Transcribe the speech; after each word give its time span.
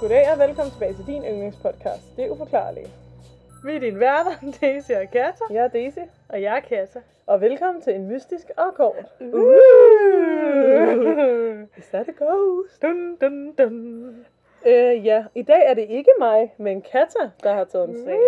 Goddag 0.00 0.32
og 0.32 0.38
velkommen 0.38 0.70
tilbage 0.72 0.94
til 0.94 1.06
din 1.06 1.24
yndlingspodcast. 1.24 2.16
Det 2.16 2.24
er 2.24 2.30
uforklarligt. 2.30 2.90
Vi 3.64 3.76
er 3.76 3.80
din 3.80 4.00
værter, 4.00 4.30
Daisy 4.60 4.90
og 4.90 5.10
Kata. 5.12 5.44
Jeg 5.50 5.64
er 5.64 5.68
Daisy, 5.68 5.98
Og 6.28 6.42
jeg 6.42 6.56
er 6.56 6.60
Kata. 6.60 7.00
og 7.26 7.40
velkommen 7.40 7.82
til 7.82 7.94
en 7.94 8.08
mystisk 8.08 8.50
og 8.56 8.74
kort. 8.74 9.04
Uh. 9.20 9.28
Is 11.78 11.86
that 11.86 12.08
a 12.08 12.12
ghost? 12.24 12.82
dun, 12.82 13.16
dun, 13.16 13.52
dun. 13.52 14.26
Øh, 14.66 15.06
ja, 15.06 15.24
i 15.34 15.42
dag 15.42 15.66
er 15.66 15.74
det 15.74 15.86
ikke 15.90 16.10
mig, 16.18 16.54
men 16.58 16.82
Kata, 16.82 17.30
der 17.42 17.52
har 17.54 17.64
taget 17.64 17.88
en 17.88 18.04
sag. 18.04 18.18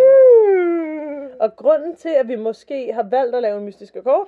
Og 1.39 1.55
grunden 1.55 1.95
til, 1.95 2.09
at 2.09 2.27
vi 2.27 2.35
måske 2.35 2.93
har 2.93 3.03
valgt 3.03 3.35
at 3.35 3.41
lave 3.41 3.57
en 3.57 3.65
mystisk 3.65 3.95
og 3.95 4.03
kort, 4.03 4.27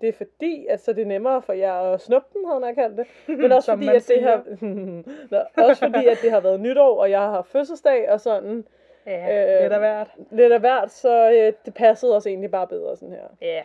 det 0.00 0.08
er 0.08 0.12
fordi, 0.12 0.66
at 0.66 0.80
så 0.80 0.92
det 0.92 1.02
er 1.02 1.06
nemmere 1.06 1.42
for 1.42 1.52
jer 1.52 1.72
at 1.74 2.00
snuppe 2.00 2.28
den, 2.38 2.48
havde 2.48 2.66
jeg 2.66 2.74
kaldt 2.74 2.96
det. 2.98 3.06
Men 3.40 3.52
også 3.52 3.72
fordi, 3.72 3.88
at 3.88 4.08
det 4.08 4.22
har, 4.22 4.44
Nå, 5.30 5.64
også 5.68 5.86
fordi, 5.86 6.06
at 6.06 6.18
det 6.22 6.30
har 6.30 6.40
været 6.40 6.60
nytår, 6.60 7.00
og 7.00 7.10
jeg 7.10 7.20
har 7.20 7.42
fødselsdag 7.42 8.10
og 8.10 8.20
sådan. 8.20 8.66
Ja, 9.06 9.54
Øh, 9.56 9.62
lidt 9.62 9.72
af 9.72 9.78
hvert. 9.78 10.10
Lidt 10.30 10.52
af 10.52 10.60
hvert, 10.60 10.90
så 10.90 11.30
øh, 11.30 11.52
det 11.66 11.74
passede 11.74 12.16
os 12.16 12.26
egentlig 12.26 12.50
bare 12.50 12.66
bedre 12.66 12.96
sådan 12.96 13.14
her. 13.14 13.26
Ja, 13.40 13.62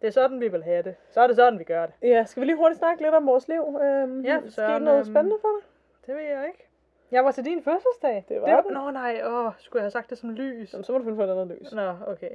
det 0.00 0.06
er 0.06 0.12
sådan, 0.12 0.40
vi 0.40 0.48
vil 0.48 0.62
have 0.62 0.82
det. 0.82 0.94
Så 1.10 1.20
er 1.20 1.26
det 1.26 1.36
sådan, 1.36 1.58
vi 1.58 1.64
gør 1.64 1.86
det. 1.86 1.94
Ja, 2.02 2.24
skal 2.24 2.40
vi 2.40 2.46
lige 2.46 2.56
hurtigt 2.56 2.78
snakke 2.78 3.02
lidt 3.02 3.14
om 3.14 3.26
vores 3.26 3.48
liv? 3.48 3.78
Øhm, 3.82 4.20
Ja, 4.20 4.36
for 4.36 4.50
Skete 4.50 4.78
noget 4.80 4.98
øhm, 4.98 5.04
spændende 5.04 5.36
for 5.40 5.48
dig? 5.60 5.68
Det 6.06 6.14
ved 6.14 6.22
jeg 6.22 6.46
ikke. 6.46 6.66
Jeg 7.10 7.24
var 7.24 7.30
til 7.30 7.44
din 7.44 7.62
fødselsdag. 7.62 8.24
Det 8.28 8.40
var 8.42 8.60
det. 8.62 8.72
Nå 8.72 8.90
nej, 8.90 9.20
åh, 9.24 9.52
skulle 9.58 9.80
jeg 9.80 9.84
have 9.84 9.90
sagt 9.90 10.10
det 10.10 10.18
som 10.18 10.30
lys? 10.30 10.72
Jamen, 10.72 10.84
så 10.84 10.92
må 10.92 10.98
du 10.98 11.04
finde 11.04 11.16
på 11.16 11.22
et 11.24 11.30
andet 11.30 11.58
lys. 11.60 11.72
Nå, 11.72 11.92
okay. 12.06 12.30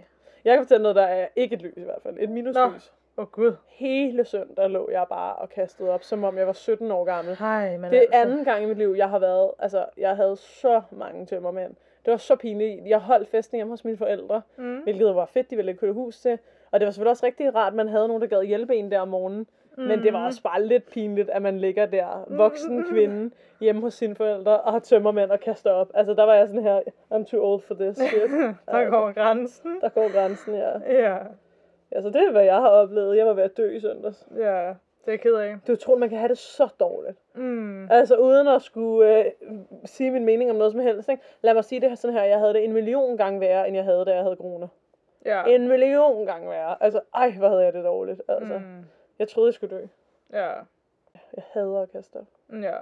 Jeg 0.45 0.55
kan 0.55 0.63
fortælle 0.65 0.83
noget, 0.83 0.95
der 0.95 1.03
er 1.05 1.27
ikke 1.35 1.55
et 1.55 1.61
lys 1.61 1.77
i 1.77 1.83
hvert 1.83 2.01
fald. 2.03 2.17
Et 2.19 2.29
minuslys. 2.29 2.93
Oh, 3.19 3.27
gud. 3.31 3.53
Hele 3.67 4.25
søndag 4.25 4.69
lå 4.69 4.89
jeg 4.91 5.05
bare 5.09 5.35
og 5.35 5.49
kastede 5.49 5.89
op, 5.89 6.03
som 6.03 6.23
om 6.23 6.37
jeg 6.37 6.47
var 6.47 6.53
17 6.53 6.91
år 6.91 7.03
gammel. 7.03 7.35
Hej, 7.39 7.77
men 7.77 7.91
Det 7.91 7.97
er 7.97 8.01
altså. 8.01 8.17
anden 8.31 8.45
gang 8.45 8.63
i 8.63 8.65
mit 8.65 8.77
liv, 8.77 8.93
jeg 8.97 9.09
har 9.09 9.19
været, 9.19 9.51
altså, 9.59 9.85
jeg 9.97 10.15
havde 10.15 10.35
så 10.35 10.81
mange 10.91 11.25
tømmermænd. 11.25 11.71
Det 12.05 12.11
var 12.11 12.17
så 12.17 12.35
pinligt. 12.35 12.87
Jeg 12.87 12.99
holdt 12.99 13.29
festen 13.29 13.55
hjemme 13.55 13.71
hos 13.73 13.85
mine 13.85 13.97
forældre, 13.97 14.41
Mm. 14.57 14.77
hvilket 14.83 15.15
var 15.15 15.25
fedt, 15.25 15.49
de 15.51 15.55
ville 15.55 15.73
købe 15.73 15.93
hus 15.93 16.19
til. 16.21 16.39
Og 16.71 16.79
det 16.79 16.85
var 16.85 16.91
selvfølgelig 16.91 17.11
også 17.11 17.25
rigtig 17.25 17.55
rart, 17.55 17.67
at 17.73 17.75
man 17.77 17.87
havde 17.87 18.07
nogen, 18.07 18.21
der 18.21 18.27
gad 18.27 18.43
hjælpe 18.43 18.75
en 18.75 18.91
der 18.91 18.99
om 18.99 19.07
morgenen. 19.07 19.47
Mm. 19.77 19.83
Men 19.83 20.03
det 20.03 20.13
var 20.13 20.25
også 20.25 20.43
bare 20.43 20.63
lidt 20.63 20.91
pinligt, 20.91 21.29
at 21.29 21.41
man 21.41 21.59
ligger 21.59 21.85
der, 21.85 22.25
voksen 22.27 22.83
kvinde, 22.91 23.31
hjemme 23.59 23.81
hos 23.81 23.93
sine 23.93 24.15
forældre, 24.15 24.59
og 24.59 24.71
har 24.71 24.79
tømmermænd 24.79 25.31
og 25.31 25.39
kaster 25.39 25.71
op. 25.71 25.89
Altså, 25.93 26.13
der 26.13 26.23
var 26.23 26.33
jeg 26.33 26.47
sådan 26.47 26.63
her, 26.63 26.79
I'm 27.13 27.23
too 27.23 27.43
old 27.53 27.61
for 27.61 27.73
this 27.73 27.97
shit. 27.97 28.31
Der 28.71 28.89
går 28.89 29.11
grænsen. 29.13 29.81
Der 29.81 29.89
går 29.89 30.11
grænsen, 30.13 30.55
ja. 30.55 30.69
Ja, 30.89 31.17
Altså, 31.91 32.09
det 32.09 32.21
er, 32.21 32.31
hvad 32.31 32.43
jeg 32.43 32.55
har 32.55 32.69
oplevet. 32.69 33.17
Jeg 33.17 33.25
var 33.25 33.33
ved 33.33 33.43
at 33.43 33.57
dø 33.57 33.71
i 33.71 33.79
søndags. 33.79 34.27
ja. 34.37 34.73
Det 35.05 35.07
er 35.07 35.11
jeg 35.11 35.19
ked 35.21 35.33
af. 35.33 35.57
Det 35.61 35.69
er 35.69 35.73
utroligt, 35.73 35.99
man 35.99 36.09
kan 36.09 36.17
have 36.17 36.29
det 36.29 36.37
så 36.37 36.67
dårligt. 36.79 37.17
Mm. 37.35 37.91
Altså, 37.91 38.15
uden 38.15 38.47
at 38.47 38.61
skulle 38.61 39.25
øh, 39.25 39.31
sige 39.85 40.11
min 40.11 40.25
mening 40.25 40.49
om 40.49 40.55
noget 40.55 40.71
som 40.71 40.81
helst. 40.81 41.09
Ikke? 41.09 41.23
Lad 41.41 41.53
mig 41.53 41.65
sige 41.65 41.81
det 41.81 41.89
her 41.89 41.95
sådan 41.95 42.13
her. 42.15 42.23
Jeg 42.23 42.39
havde 42.39 42.53
det 42.53 42.63
en 42.63 42.73
million 42.73 43.17
gange 43.17 43.39
værre, 43.39 43.67
end 43.67 43.75
jeg 43.75 43.85
havde, 43.85 44.05
da 44.05 44.13
jeg 44.13 44.23
havde 44.23 44.35
corona. 44.35 44.67
Ja. 45.25 45.43
En 45.45 45.67
million 45.67 46.25
gange 46.25 46.49
værre. 46.49 46.83
Altså, 46.83 47.01
ej, 47.15 47.31
hvor 47.31 47.47
havde 47.49 47.63
jeg 47.63 47.73
det 47.73 47.83
dårligt. 47.83 48.21
Altså, 48.27 48.53
mm. 48.57 48.63
Mm. 48.65 48.85
jeg 49.19 49.27
troede, 49.27 49.47
jeg 49.47 49.53
skulle 49.53 49.77
dø. 49.77 49.85
Ja. 50.33 50.49
Jeg 51.35 51.43
hader 51.51 51.81
at 51.81 51.91
kaste 51.91 52.15
op. 52.15 52.27
Ja. 52.61 52.77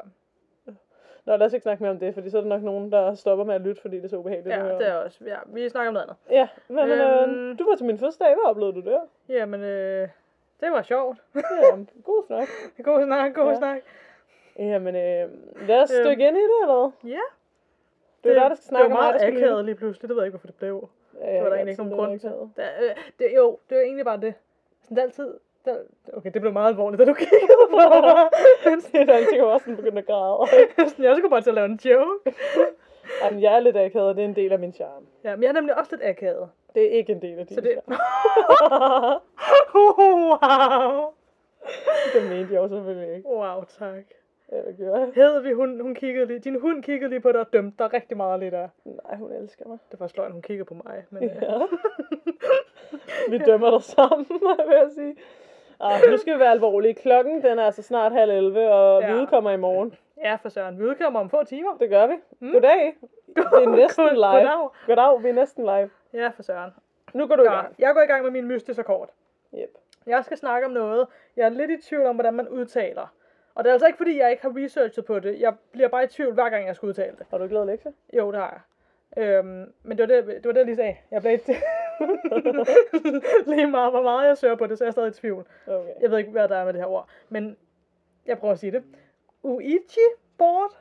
Nå, 1.28 1.36
lad 1.38 1.46
os 1.48 1.54
ikke 1.54 1.64
snakke 1.64 1.84
mere 1.84 1.92
om 1.92 2.00
det, 2.00 2.14
fordi 2.14 2.30
så 2.30 2.38
er 2.38 2.42
der 2.42 2.48
nok 2.50 2.62
nogen, 2.62 2.92
der 2.92 3.14
stopper 3.16 3.46
med 3.46 3.56
at 3.56 3.62
lytte, 3.62 3.82
fordi 3.82 3.96
det 3.96 4.04
er 4.04 4.10
så 4.10 4.18
ubehageligt. 4.18 4.56
Ja, 4.56 4.64
det 4.78 4.88
er 4.88 4.94
også. 4.96 5.18
Ja, 5.26 5.38
vi 5.46 5.70
snakker 5.70 5.88
om 5.88 5.94
noget 5.94 6.06
andet. 6.06 6.18
Ja, 6.30 6.48
men 6.68 6.80
Øhm. 6.92 7.50
øh, 7.52 7.60
du 7.60 7.70
var 7.70 7.76
til 7.76 7.86
min 7.86 7.98
fødselsdag. 7.98 8.28
Hvad 8.28 8.44
oplevede 8.46 8.74
du 8.76 8.82
der? 8.82 9.00
Jamen, 9.30 9.62
øh, 9.62 10.08
det 10.62 10.72
var 10.72 10.82
sjovt. 10.82 11.18
Ja, 11.36 11.76
god 12.04 12.24
snak. 12.28 12.48
god 12.88 13.06
snak, 13.06 13.34
god 13.36 13.50
Ja. 13.52 13.58
snak. 13.58 13.78
Jamen, 14.60 14.96
øh, 14.96 15.30
lad 15.68 15.82
os 15.84 15.92
Øhm. 16.00 16.10
dykke 16.10 16.28
ind 16.28 16.38
i 16.38 16.42
det, 16.42 16.58
eller 16.64 16.76
hvad? 17.02 17.12
Ja. 17.12 17.20
Det 18.24 18.30
er 18.38 18.42
dig, 18.42 18.50
der 18.50 18.56
skal 18.56 18.68
snakke 18.68 18.84
det 18.84 18.92
om 18.92 18.98
var 18.98 19.02
meget 19.02 19.14
der 19.14 19.20
skal 19.20 19.38
akavet 19.44 19.66
lige 19.66 19.76
pludselig. 19.76 20.10
Det 20.10 20.16
ved 20.16 20.24
jeg 20.24 20.28
ikke, 20.28 20.38
hvorfor 20.38 20.48
det 20.48 20.56
blev. 20.56 20.90
Ja, 21.22 21.34
Det 21.34 21.44
var 21.44 21.50
der 21.50 21.56
egentlig 21.56 21.72
ikke 21.72 21.84
nogen 21.84 21.98
grund 22.00 22.20
til. 22.20 22.30
det 22.30 22.70
øh, 22.84 22.96
det, 23.20 23.28
jo, 23.36 23.58
det 23.70 23.78
var 23.78 23.84
egentlig 23.84 24.06
bare 24.06 24.22
det. 24.22 24.34
Sådan 24.84 24.98
det 24.98 25.02
altid... 25.04 25.34
Der, 25.68 25.78
okay, 26.14 26.32
det 26.34 26.42
blev 26.42 26.54
meget 26.54 26.70
alvorligt, 26.70 27.00
da 27.00 27.06
du 27.06 27.14
kiggede 27.14 27.48
på 27.70 27.76
mig. 27.76 27.86
Det 28.92 29.10
er 29.10 29.14
altid 29.14 29.42
også 29.42 29.64
sådan 29.64 29.76
begyndt 29.76 29.98
at 29.98 30.06
græde. 30.06 30.38
jeg 31.08 31.16
skulle 31.18 31.30
bare 31.30 31.42
til 31.42 31.50
at 31.50 31.56
lave 31.56 31.66
en 31.66 31.80
joke. 31.86 32.36
Jamen, 33.24 33.42
jeg 33.42 33.56
er 33.56 33.60
lidt 33.60 33.78
akavet, 33.78 34.08
og 34.08 34.16
det 34.16 34.22
er 34.24 34.28
en 34.28 34.36
del 34.36 34.52
af 34.52 34.60
min 34.60 34.74
charme. 34.74 35.06
Ja, 35.24 35.36
men 35.36 35.44
jeg 35.44 35.50
er 35.50 35.54
nemlig 35.54 35.78
også 35.78 35.92
lidt 35.96 36.04
akavet. 36.10 36.50
Det 36.76 36.86
er 36.86 36.90
ikke 36.98 37.12
en 37.12 37.22
del 37.22 37.40
af 37.40 37.48
din 37.48 37.56
Så 37.56 37.62
det... 37.62 37.72
charme. 37.72 37.98
wow. 39.98 41.14
det 42.14 42.30
mente 42.30 42.54
jeg 42.54 42.62
jo 42.62 42.68
selvfølgelig 42.68 43.16
ikke. 43.16 43.30
Wow, 43.30 43.64
tak. 43.80 44.04
Ja, 44.52 44.62
hvad 44.62 44.74
gjorde 44.74 45.00
jeg? 45.00 45.10
Hedvig, 45.16 45.54
hun, 45.54 45.80
hun 45.80 45.96
kiggede 45.96 46.26
lige, 46.26 46.40
din 46.40 46.60
hund 46.62 46.84
kiggede 46.84 47.10
lige 47.10 47.20
på 47.20 47.32
dig 47.32 47.40
og 47.40 47.54
dømte 47.54 47.84
dig 47.84 47.94
rigtig 47.94 48.18
meget 48.18 48.40
lige 48.40 48.52
der. 48.52 48.68
Nej, 48.86 49.16
hun 49.16 49.32
elsker 49.32 49.68
mig. 49.68 49.78
Det 49.92 50.00
var 50.00 50.08
sløjt, 50.08 50.32
hun 50.32 50.42
kiggede 50.42 50.66
på 50.66 50.74
mig. 50.74 51.06
Men, 51.10 51.24
øh, 51.24 51.30
Ja. 51.42 51.60
vi 53.30 53.38
dømmer 53.38 53.72
dig 53.72 53.84
sammen, 53.84 54.28
vil 54.68 54.76
jeg 54.76 54.90
sige. 54.96 55.16
Ah, 55.82 56.02
nu 56.12 56.18
skal 56.18 56.34
vi 56.34 56.40
være 56.40 56.52
alvorlige. 56.52 56.94
Klokken 56.94 57.44
den 57.44 57.60
er 57.60 57.64
altså 57.66 57.82
snart 57.82 58.12
halv 58.12 58.32
11, 58.32 58.70
og 58.74 59.02
Ja. 59.02 59.14
vi 59.14 59.20
udkommer 59.22 59.52
i 59.52 59.58
morgen. 59.58 59.96
ja, 60.24 60.36
for 60.42 60.50
søren. 60.50 60.80
Vi 60.80 60.84
udkommer 60.86 61.20
om 61.20 61.30
få 61.30 61.44
timer. 61.44 61.78
Det 61.78 61.90
gør 61.90 62.08
vi. 62.08 62.14
Goddag. 62.52 62.96
Det 63.36 63.64
er 63.64 63.70
næsten 63.70 64.06
live. 64.06 64.24
goddag. 64.26 64.70
Goddag, 64.88 65.24
vi 65.24 65.30
er 65.30 65.34
næsten 65.34 65.64
live. 65.66 65.90
Ja, 66.14 66.28
for 66.28 66.44
søren. 66.44 66.72
Nu 67.14 67.28
går 67.28 67.36
du 67.36 67.44
i 67.44 67.46
Ja, 67.46 67.56
gang. 67.56 67.76
jeg 67.80 67.94
går 67.94 68.02
i 68.02 68.06
gang 68.06 68.24
med 68.24 68.32
min 68.32 68.46
mystiske 68.48 68.84
kort. 68.84 69.10
Yep. 69.54 69.78
Jeg 70.08 70.26
skal 70.26 70.38
snakke 70.38 70.66
om 70.68 70.72
noget, 70.74 71.08
jeg 71.36 71.46
er 71.46 71.50
lidt 71.50 71.72
i 71.72 71.82
tvivl 71.82 72.06
om, 72.06 72.16
hvordan 72.16 72.34
man 72.34 72.48
udtaler. 72.50 73.14
Og 73.56 73.64
det 73.64 73.70
er 73.70 73.74
altså 73.74 73.88
ikke, 73.88 73.98
fordi 73.98 74.18
jeg 74.20 74.32
ikke 74.32 74.44
har 74.44 74.54
researchet 74.56 75.06
på 75.06 75.20
det. 75.20 75.40
Jeg 75.40 75.54
bliver 75.72 75.88
bare 75.88 76.04
i 76.04 76.08
tvivl, 76.08 76.34
hver 76.34 76.50
gang 76.50 76.68
jeg 76.68 76.76
skal 76.76 76.88
udtale 76.88 77.16
det. 77.20 77.26
Har 77.30 77.38
du 77.38 77.44
ikke 77.44 77.54
lavet 77.56 77.68
lektier? 77.68 77.92
Jo, 78.14 78.32
det 78.32 78.40
har 78.40 78.62
jeg. 79.18 79.24
Øhm, 79.24 79.74
men 79.84 79.98
det 79.98 80.00
var 80.10 80.16
det, 80.16 80.26
det 80.28 80.46
var 80.46 80.52
det, 80.52 80.58
jeg 80.58 80.66
lige 80.66 80.76
sagde. 80.76 80.96
Jeg 81.12 81.22
blev 81.22 81.32
ikke 81.34 81.56
lige 83.56 83.68
meget, 83.68 83.92
hvor 83.92 84.02
meget 84.02 84.28
jeg 84.28 84.38
søger 84.38 84.56
på 84.56 84.68
det, 84.68 84.78
så 84.78 84.84
er 84.84 84.86
jeg 84.86 84.94
stadig 84.94 85.10
i 85.10 85.14
tvivl. 85.14 85.46
Okay. 85.68 85.92
Jeg 86.02 86.12
ved 86.12 86.18
ikke, 86.18 86.32
hvad 86.32 86.48
der 86.48 86.56
er 86.56 86.66
med 86.66 86.74
det 86.74 86.82
her 86.82 86.88
ord. 86.88 87.10
Men 87.30 87.58
jeg 88.26 88.38
prøver 88.38 88.54
at 88.54 88.60
sige 88.60 88.72
det. 88.72 88.84
Uichi 89.44 90.00
board. 90.38 90.78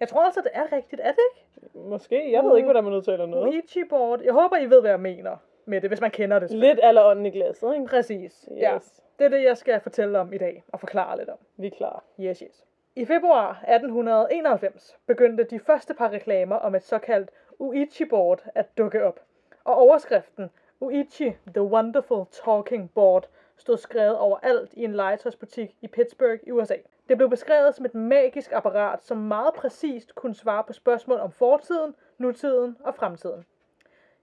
Jeg 0.00 0.08
tror 0.08 0.24
altså, 0.24 0.40
det 0.40 0.50
er 0.54 0.72
rigtigt. 0.72 1.00
Er 1.04 1.12
det 1.12 1.18
ikke? 1.32 1.78
Måske. 1.88 2.32
Jeg 2.32 2.44
ved 2.44 2.56
ikke, 2.56 2.66
hvordan 2.66 2.84
man 2.84 2.92
udtaler 2.92 3.26
noget. 3.26 3.48
Uichi 3.48 3.84
board. 3.84 4.20
Jeg 4.20 4.32
håber, 4.32 4.56
I 4.56 4.70
ved, 4.70 4.80
hvad 4.80 4.90
jeg 4.90 5.00
mener 5.00 5.36
med 5.64 5.80
det, 5.80 5.90
hvis 5.90 6.00
man 6.00 6.10
kender 6.10 6.38
det. 6.38 6.50
Lidt 6.50 6.80
aller 6.82 7.04
ånden 7.04 7.26
i 7.26 7.30
glasset, 7.30 7.74
ikke? 7.74 7.86
Præcis. 7.86 8.48
Ja. 8.56 8.76
Yes. 8.76 9.02
Det 9.18 9.24
er 9.24 9.28
det, 9.28 9.42
jeg 9.42 9.56
skal 9.56 9.80
fortælle 9.80 10.18
om 10.18 10.32
i 10.32 10.38
dag 10.38 10.64
og 10.68 10.80
forklare 10.80 11.18
lidt 11.18 11.28
om. 11.28 11.38
Vi 11.56 11.66
er 11.66 11.70
klar. 11.70 12.04
Yes, 12.20 12.38
yes. 12.38 12.64
I 12.96 13.04
februar 13.04 13.50
1891 13.50 14.98
begyndte 15.06 15.44
de 15.44 15.58
første 15.58 15.94
par 15.94 16.10
reklamer 16.12 16.56
om 16.56 16.74
et 16.74 16.82
såkaldt 16.82 17.30
Uichi-board 17.58 18.48
at 18.54 18.66
dukke 18.78 19.04
op. 19.04 19.20
Og 19.64 19.74
overskriften 19.74 20.50
Uichi, 20.80 21.36
the 21.46 21.62
wonderful 21.62 22.26
talking 22.44 22.90
board, 22.94 23.28
stod 23.56 23.76
skrevet 23.76 24.18
overalt 24.18 24.72
i 24.72 24.84
en 24.84 24.94
legetøjsbutik 24.94 25.76
i 25.80 25.86
Pittsburgh 25.86 26.40
i 26.46 26.50
USA. 26.50 26.76
Det 27.08 27.16
blev 27.16 27.30
beskrevet 27.30 27.74
som 27.74 27.84
et 27.84 27.94
magisk 27.94 28.52
apparat, 28.52 29.02
som 29.02 29.16
meget 29.16 29.54
præcist 29.54 30.14
kunne 30.14 30.34
svare 30.34 30.64
på 30.64 30.72
spørgsmål 30.72 31.20
om 31.20 31.32
fortiden, 31.32 31.94
nutiden 32.18 32.76
og 32.80 32.94
fremtiden. 32.94 33.44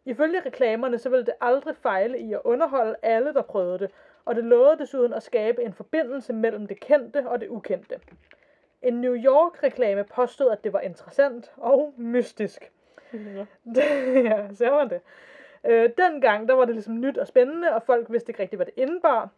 Ifølge 0.05 0.41
reklamerne 0.45 0.97
så 0.97 1.09
ville 1.09 1.25
det 1.25 1.33
aldrig 1.41 1.75
fejle 1.75 2.19
i 2.19 2.33
at 2.33 2.41
underholde 2.43 2.95
alle, 3.01 3.33
der 3.33 3.41
prøvede 3.41 3.79
det, 3.79 3.91
og 4.25 4.35
det 4.35 4.43
lovede 4.43 4.77
desuden 4.77 5.13
at 5.13 5.23
skabe 5.23 5.63
en 5.63 5.73
forbindelse 5.73 6.33
mellem 6.33 6.67
det 6.67 6.79
kendte 6.79 7.29
og 7.29 7.41
det 7.41 7.47
ukendte. 7.47 7.99
En 8.81 9.01
New 9.01 9.15
York-reklame 9.15 10.03
påstod, 10.03 10.51
at 10.51 10.63
det 10.63 10.73
var 10.73 10.79
interessant 10.79 11.51
og 11.57 11.93
mystisk. 11.97 12.71
Ja. 14.29 14.47
ser 14.53 14.75
man 14.75 14.89
det. 14.89 15.01
Øh, 15.63 15.89
dengang, 15.97 16.47
der 16.47 16.53
var 16.53 16.65
det 16.65 16.75
ligesom 16.75 16.99
nyt 16.99 17.17
og 17.17 17.27
spændende, 17.27 17.75
og 17.75 17.83
folk 17.83 18.11
vidste 18.11 18.29
ikke 18.29 18.41
rigtig, 18.41 18.57
hvad 18.57 18.65
det 18.65 18.73
indebar, 18.77 19.29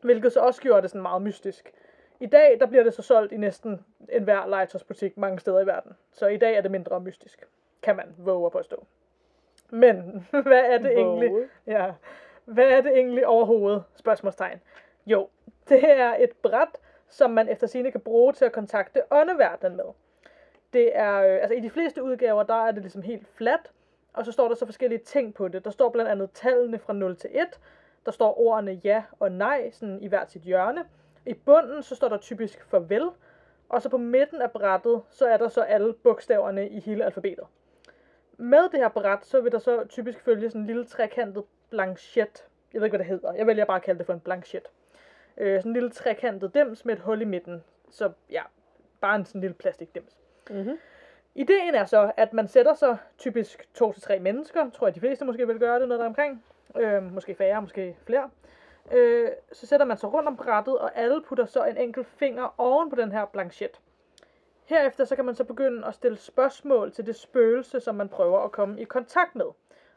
hvilket 0.00 0.32
så 0.32 0.40
også 0.40 0.62
gjorde 0.62 0.82
det 0.82 0.90
sådan 0.90 1.02
meget 1.02 1.22
mystisk. 1.22 1.72
I 2.20 2.26
dag, 2.26 2.56
der 2.60 2.66
bliver 2.66 2.84
det 2.84 2.94
så 2.94 3.02
solgt 3.02 3.32
i 3.32 3.36
næsten 3.36 3.84
enhver 4.08 4.46
legetøjsbutik 4.46 5.16
mange 5.16 5.38
steder 5.38 5.60
i 5.60 5.66
verden. 5.66 5.92
Så 6.12 6.26
i 6.26 6.36
dag 6.36 6.56
er 6.56 6.60
det 6.60 6.70
mindre 6.70 7.00
mystisk, 7.00 7.46
kan 7.82 7.96
man 7.96 8.14
våge 8.18 8.46
at 8.46 8.52
påstå. 8.52 8.86
Men, 9.70 10.26
hvad 10.46 10.64
er 10.64 10.78
det 10.78 10.92
egentlig? 10.92 11.30
Våge. 11.30 11.48
Ja, 11.66 11.92
hvad 12.44 12.64
er 12.64 12.80
det 12.80 12.92
egentlig 12.96 13.26
overhovedet? 13.26 13.84
Spørgsmålstegn. 13.94 14.60
Jo, 15.06 15.28
det 15.68 15.90
er 15.90 16.14
et 16.18 16.30
bræt, 16.42 16.78
som 17.08 17.30
man 17.30 17.48
efter 17.48 17.66
sine 17.66 17.90
kan 17.90 18.00
bruge 18.00 18.32
til 18.32 18.44
at 18.44 18.52
kontakte 18.52 19.02
åndeverdenen 19.10 19.76
med. 19.76 19.84
Det 20.72 20.96
er, 20.96 21.22
øh, 21.22 21.38
altså 21.42 21.54
i 21.54 21.60
de 21.60 21.70
fleste 21.70 22.02
udgaver, 22.02 22.42
der 22.42 22.54
er 22.54 22.72
det 22.72 22.82
ligesom 22.82 23.02
helt 23.02 23.26
fladt, 23.28 23.72
og 24.12 24.24
så 24.24 24.32
står 24.32 24.48
der 24.48 24.54
så 24.54 24.66
forskellige 24.66 24.98
ting 24.98 25.34
på 25.34 25.48
det. 25.48 25.64
Der 25.64 25.70
står 25.70 25.90
blandt 25.90 26.10
andet 26.10 26.30
tallene 26.30 26.78
fra 26.78 26.92
0 26.92 27.16
til 27.16 27.30
1, 27.32 27.60
der 28.06 28.12
står 28.12 28.38
ordene 28.40 28.80
ja 28.84 29.02
og 29.20 29.32
nej, 29.32 29.70
sådan 29.70 30.02
i 30.02 30.08
hvert 30.08 30.30
sit 30.30 30.42
hjørne. 30.42 30.84
I 31.26 31.34
bunden, 31.34 31.82
så 31.82 31.94
står 31.94 32.08
der 32.08 32.16
typisk 32.16 32.64
farvel, 32.64 33.08
og 33.68 33.82
så 33.82 33.88
på 33.88 33.98
midten 33.98 34.42
af 34.42 34.50
brættet, 34.50 35.02
så 35.10 35.26
er 35.26 35.36
der 35.36 35.48
så 35.48 35.60
alle 35.60 35.92
bogstaverne 35.92 36.68
i 36.68 36.80
hele 36.80 37.04
alfabetet. 37.04 37.46
Med 38.36 38.68
det 38.72 38.80
her 38.80 38.88
bræt, 38.88 39.26
så 39.26 39.40
vil 39.40 39.52
der 39.52 39.58
så 39.58 39.84
typisk 39.88 40.20
følge 40.20 40.50
sådan 40.50 40.60
en 40.60 40.66
lille 40.66 40.84
trekantet 40.84 41.44
blanchet. 41.70 42.48
Jeg 42.72 42.80
ved 42.80 42.86
ikke, 42.86 42.96
hvad 42.96 43.06
det 43.06 43.12
hedder. 43.12 43.32
Jeg 43.32 43.46
vælger 43.46 43.64
bare 43.64 43.76
at 43.76 43.82
kalde 43.82 43.98
det 43.98 44.06
for 44.06 44.12
en 44.12 44.20
blanchet. 44.20 44.68
Øh, 45.36 45.58
sådan 45.58 45.70
en 45.70 45.72
lille 45.72 45.90
trekantet 45.90 46.54
dims 46.54 46.84
med 46.84 46.94
et 46.94 47.00
hul 47.00 47.22
i 47.22 47.24
midten. 47.24 47.64
Så 47.90 48.12
ja, 48.30 48.42
bare 49.00 49.16
en 49.16 49.24
sådan 49.24 49.40
lille 49.40 49.54
plastikdims. 49.54 50.21
Mm-hmm. 50.50 50.78
Ideen 51.34 51.74
er 51.74 51.84
så, 51.84 52.12
at 52.16 52.32
man 52.32 52.48
sætter 52.48 52.74
sig 52.74 52.96
typisk 53.18 53.68
to 53.74 53.92
til 53.92 54.02
tre 54.02 54.18
mennesker, 54.18 54.70
tror 54.70 54.86
jeg 54.86 54.94
de 54.94 55.00
fleste 55.00 55.24
måske 55.24 55.46
vil 55.46 55.58
gøre 55.58 55.80
det, 55.80 55.88
noget 55.88 56.00
der 56.00 56.06
omkring. 56.06 56.44
Øh, 56.76 57.12
måske 57.12 57.34
færre, 57.34 57.60
måske 57.60 57.96
flere. 58.06 58.30
Øh, 58.92 59.30
så 59.52 59.66
sætter 59.66 59.86
man 59.86 59.96
sig 59.96 60.12
rundt 60.12 60.28
om 60.28 60.36
brættet, 60.36 60.78
og 60.78 60.90
alle 60.98 61.22
putter 61.22 61.46
så 61.46 61.64
en 61.64 61.76
enkelt 61.76 62.06
finger 62.06 62.54
oven 62.58 62.90
på 62.90 62.96
den 62.96 63.12
her 63.12 63.24
blanchet. 63.24 63.80
Herefter 64.64 65.04
så 65.04 65.16
kan 65.16 65.24
man 65.24 65.34
så 65.34 65.44
begynde 65.44 65.86
at 65.86 65.94
stille 65.94 66.18
spørgsmål 66.18 66.92
til 66.92 67.06
det 67.06 67.16
spøgelse, 67.16 67.80
som 67.80 67.94
man 67.94 68.08
prøver 68.08 68.38
at 68.38 68.52
komme 68.52 68.80
i 68.80 68.84
kontakt 68.84 69.34
med. 69.34 69.46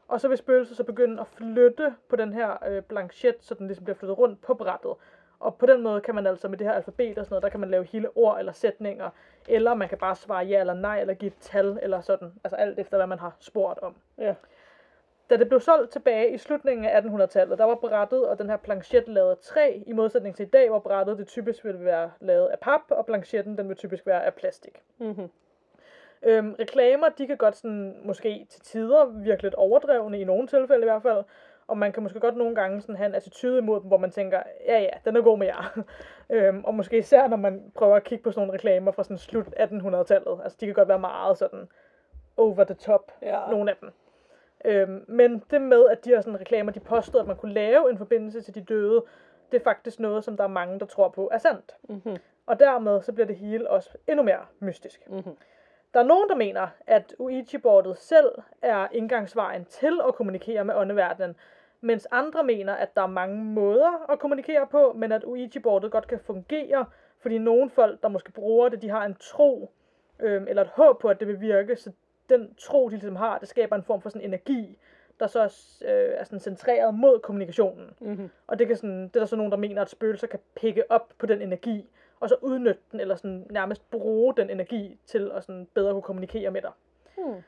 Og 0.08 0.22
så 0.22 0.28
vil 0.28 0.38
spøgelset 0.38 0.78
så 0.78 0.84
begynde 0.84 1.22
at 1.22 1.28
flytte 1.28 1.96
på 2.10 2.16
den 2.16 2.34
her 2.34 2.68
øh, 2.68 2.84
blanchet, 2.84 3.36
så 3.40 3.54
den 3.54 3.68
ligesom 3.68 3.86
bliver 3.86 3.98
flyttet 3.98 4.18
rundt 4.18 4.42
på 4.42 4.54
brættet. 4.54 4.94
Og 5.40 5.56
på 5.56 5.66
den 5.66 5.82
måde 5.82 6.02
kan 6.02 6.16
man 6.16 6.28
altså 6.28 6.48
med 6.48 6.58
det 6.58 6.68
her 6.68 6.74
alfabet 6.74 7.18
og 7.18 7.26
sådan 7.26 7.34
noget, 7.34 7.44
der 7.44 7.50
kan 7.50 7.60
man 7.60 7.70
lave 7.70 7.84
hele 7.84 8.10
ord 8.16 8.40
eller 8.40 8.52
sætninger, 8.52 9.10
eller 9.48 9.74
man 9.74 9.90
kan 9.90 9.98
bare 9.98 10.16
svare 10.16 10.46
ja 10.46 10.60
eller 10.60 10.74
nej, 10.74 11.02
eller 11.02 11.14
give 11.14 11.28
et 11.28 11.38
tal, 11.40 11.80
eller 11.82 12.02
sådan. 12.02 12.34
Altså 12.44 12.56
alt 12.56 12.80
efter, 12.80 12.98
hvad 12.98 13.08
man 13.08 13.20
har 13.20 13.36
spurgt 13.40 13.80
om. 13.80 13.96
Ja. 14.18 14.36
Da 15.30 15.38
det 15.38 15.48
blev 15.48 15.60
solgt 15.60 15.92
tilbage 15.92 16.34
i 16.34 16.38
slutningen 16.38 16.86
af 16.86 17.02
1800-tallet, 17.02 17.58
der 17.58 17.66
var 17.66 17.76
brættet 17.76 18.28
og 18.28 18.40
den 18.40 18.50
her 18.50 18.58
planchet 18.58 19.08
lavet 19.08 19.32
af 19.32 19.38
træ, 19.38 19.82
i 19.86 19.94
modsætning 19.94 20.36
til 20.36 20.46
i 20.46 20.50
dag, 20.50 20.70
hvor 20.70 20.80
brættet 20.80 21.18
det 21.18 21.28
typisk 21.28 21.66
vil 21.66 21.86
være 21.86 22.12
lavet 22.20 22.48
af 22.48 22.60
pap, 22.60 22.82
og 22.90 23.06
planchetten 23.06 23.58
den 23.58 23.70
vil 23.70 23.78
typisk 23.78 24.06
være 24.06 24.26
af 24.26 24.34
plastik. 24.34 24.82
Mm-hmm. 24.98 25.30
Øhm, 26.24 26.56
reklamer, 26.60 27.10
de 27.10 27.28
kan 27.28 27.38
godt 27.38 27.56
sådan, 27.56 28.02
måske 28.04 28.48
til 28.50 28.62
tider 28.62 29.06
virke 29.06 29.44
lidt 29.44 29.56
overdrevne, 29.56 30.20
i 30.20 30.24
nogle 30.24 30.48
tilfælde 30.48 30.82
i 30.82 30.90
hvert 30.90 31.02
fald, 31.02 31.24
og 31.68 31.78
man 31.78 31.92
kan 31.92 32.04
måske 32.04 32.20
godt 32.20 32.38
nogle 32.38 32.56
gange 32.56 32.82
sådan 32.82 32.96
have 32.96 33.08
en 33.08 33.16
attitude 33.16 33.58
imod 33.58 33.80
dem, 33.82 33.88
hvor 33.88 33.98
man 33.98 34.12
tænker, 34.12 34.42
ja 34.68 34.80
ja, 34.80 34.90
den 35.06 35.16
er 35.16 35.22
god 35.22 35.38
med 35.38 35.48
jer. 35.48 35.80
øhm, 36.36 36.64
og 36.66 36.74
måske 36.74 36.98
især, 36.98 37.28
når 37.28 37.38
man 37.38 37.72
prøver 37.76 37.96
at 37.96 38.04
kigge 38.04 38.24
på 38.24 38.32
sådan 38.32 38.42
nogle 38.42 38.54
reklamer 38.54 38.92
fra 38.92 39.04
sådan 39.04 39.18
slut 39.18 39.48
1800-tallet. 39.48 40.40
Altså, 40.44 40.58
de 40.62 40.66
kan 40.66 40.76
godt 40.76 40.88
være 40.88 41.00
meget 41.00 41.38
sådan 41.38 41.68
over 42.38 42.64
the 42.64 42.76
top, 42.76 43.12
Ja. 43.22 43.40
nogle 43.50 43.72
af 43.72 43.78
dem. 43.82 43.92
Øhm, 44.66 45.06
men 45.08 45.44
det 45.52 45.62
med, 45.62 45.90
at 45.90 46.06
de 46.06 46.10
her 46.10 46.22
sådan 46.22 46.40
reklamer, 46.40 46.72
de 46.72 46.80
påstod, 46.80 47.22
at 47.22 47.28
man 47.28 47.36
kunne 47.36 47.54
lave 47.54 47.90
en 47.92 47.98
forbindelse 47.98 48.42
til 48.42 48.56
de 48.56 48.62
døde, 48.62 49.04
det 49.52 49.60
er 49.60 49.64
faktisk 49.64 50.00
noget, 50.00 50.24
som 50.24 50.38
der 50.38 50.44
er 50.44 50.48
mange, 50.48 50.80
der 50.80 50.86
tror 50.86 51.10
på 51.10 51.30
er 51.34 51.38
sandt. 51.38 51.76
Mm-hmm. 51.90 52.18
Og 52.46 52.60
dermed 52.60 53.02
så 53.02 53.14
bliver 53.14 53.28
det 53.28 53.36
hele 53.36 53.70
også 53.70 53.90
endnu 54.08 54.24
mere 54.24 54.46
mystisk. 54.60 55.10
Mm-hmm. 55.10 55.38
Der 55.96 56.02
er 56.02 56.06
nogen, 56.06 56.30
der 56.30 56.36
mener, 56.36 56.68
at 56.88 57.16
Ouija-bordet 57.20 57.98
selv 57.98 58.32
er 58.62 58.88
indgangsvejen 58.92 59.66
til 59.66 60.02
at 60.08 60.16
kommunikere 60.16 60.66
med 60.66 60.76
åndeverdenen, 60.76 61.36
mens 61.82 62.08
andre 62.12 62.44
mener, 62.44 62.74
at 62.74 62.96
der 62.96 63.02
er 63.02 63.08
mange 63.08 63.44
måder 63.44 64.12
at 64.12 64.20
kommunikere 64.20 64.68
på, 64.68 64.94
men 64.96 65.12
at 65.12 65.24
Ouija-bordet 65.24 65.92
godt 65.92 66.08
kan 66.08 66.20
fungere, 66.20 66.86
fordi 67.20 67.38
nogle 67.38 67.70
folk, 67.70 68.02
der 68.04 68.08
måske 68.08 68.32
bruger 68.32 68.70
det, 68.70 68.82
de 68.82 68.90
har 68.90 69.06
en 69.06 69.16
tro, 69.20 69.72
øhm, 70.20 70.48
eller 70.48 70.62
et 70.62 70.68
håb 70.68 71.00
på, 71.00 71.08
at 71.08 71.20
det 71.20 71.28
vil 71.28 71.42
virke, 71.42 71.76
så 71.76 71.92
den 72.30 72.56
tro, 72.58 72.86
de 72.86 72.92
ligesom 72.92 73.16
har, 73.16 73.38
det 73.38 73.48
skaber 73.48 73.76
en 73.76 73.84
form 73.84 74.02
for 74.02 74.10
sådan 74.10 74.28
energi, 74.28 74.78
der 75.20 75.28
så 75.28 75.44
øh, 75.86 76.14
er 76.18 76.24
sådan 76.24 76.40
centreret 76.40 76.94
mod 76.94 77.20
kommunikationen. 77.20 77.90
Mm-hmm. 78.00 78.30
Og 78.48 78.60
det, 78.60 78.68
kan 78.68 78.76
sådan, 78.76 79.04
det 79.04 79.16
er 79.16 79.20
der 79.20 79.26
så 79.26 79.36
nogen, 79.36 79.52
der 79.52 79.58
mener, 79.58 79.82
at 79.82 79.90
spøgelser 79.90 80.28
kan 80.28 80.40
pikke 80.56 80.92
op 80.92 81.14
på 81.18 81.26
den 81.26 81.42
energi, 81.42 81.90
og 82.20 82.30
så 82.30 82.36
udnytte 82.42 82.82
den, 82.92 83.00
eller 83.00 83.16
sådan 83.16 83.48
nærmest 83.50 83.92
bruge 83.92 84.34
den 84.38 84.50
energi 84.50 85.00
til 85.06 85.32
at 85.34 85.44
sådan 85.44 85.68
bedre 85.74 85.92
kunne 85.92 86.02
kommunikere 86.02 86.52
med 86.52 86.62
dig. 86.62 86.72
Hmm. 87.18 87.44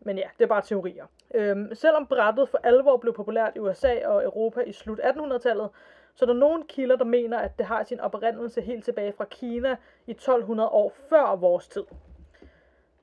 Men 0.00 0.18
ja, 0.18 0.28
det 0.38 0.44
er 0.44 0.48
bare 0.48 0.62
teorier. 0.62 1.06
Øhm, 1.34 1.74
selvom 1.74 2.06
brættet 2.06 2.48
for 2.48 2.58
alvor 2.62 2.96
blev 2.96 3.14
populært 3.14 3.52
i 3.56 3.58
USA 3.58 4.06
og 4.06 4.24
Europa 4.24 4.60
i 4.60 4.72
slut 4.72 5.00
1800-tallet, 5.00 5.68
så 6.14 6.24
er 6.24 6.26
der 6.26 6.34
nogle 6.34 6.64
kilder, 6.68 6.96
der 6.96 7.04
mener, 7.04 7.38
at 7.38 7.58
det 7.58 7.66
har 7.66 7.84
sin 7.84 8.00
oprindelse 8.00 8.60
helt 8.60 8.84
tilbage 8.84 9.12
fra 9.12 9.24
Kina 9.24 9.76
i 10.06 10.10
1200 10.10 10.68
år 10.68 10.92
før 11.08 11.36
vores 11.36 11.68
tid. 11.68 11.84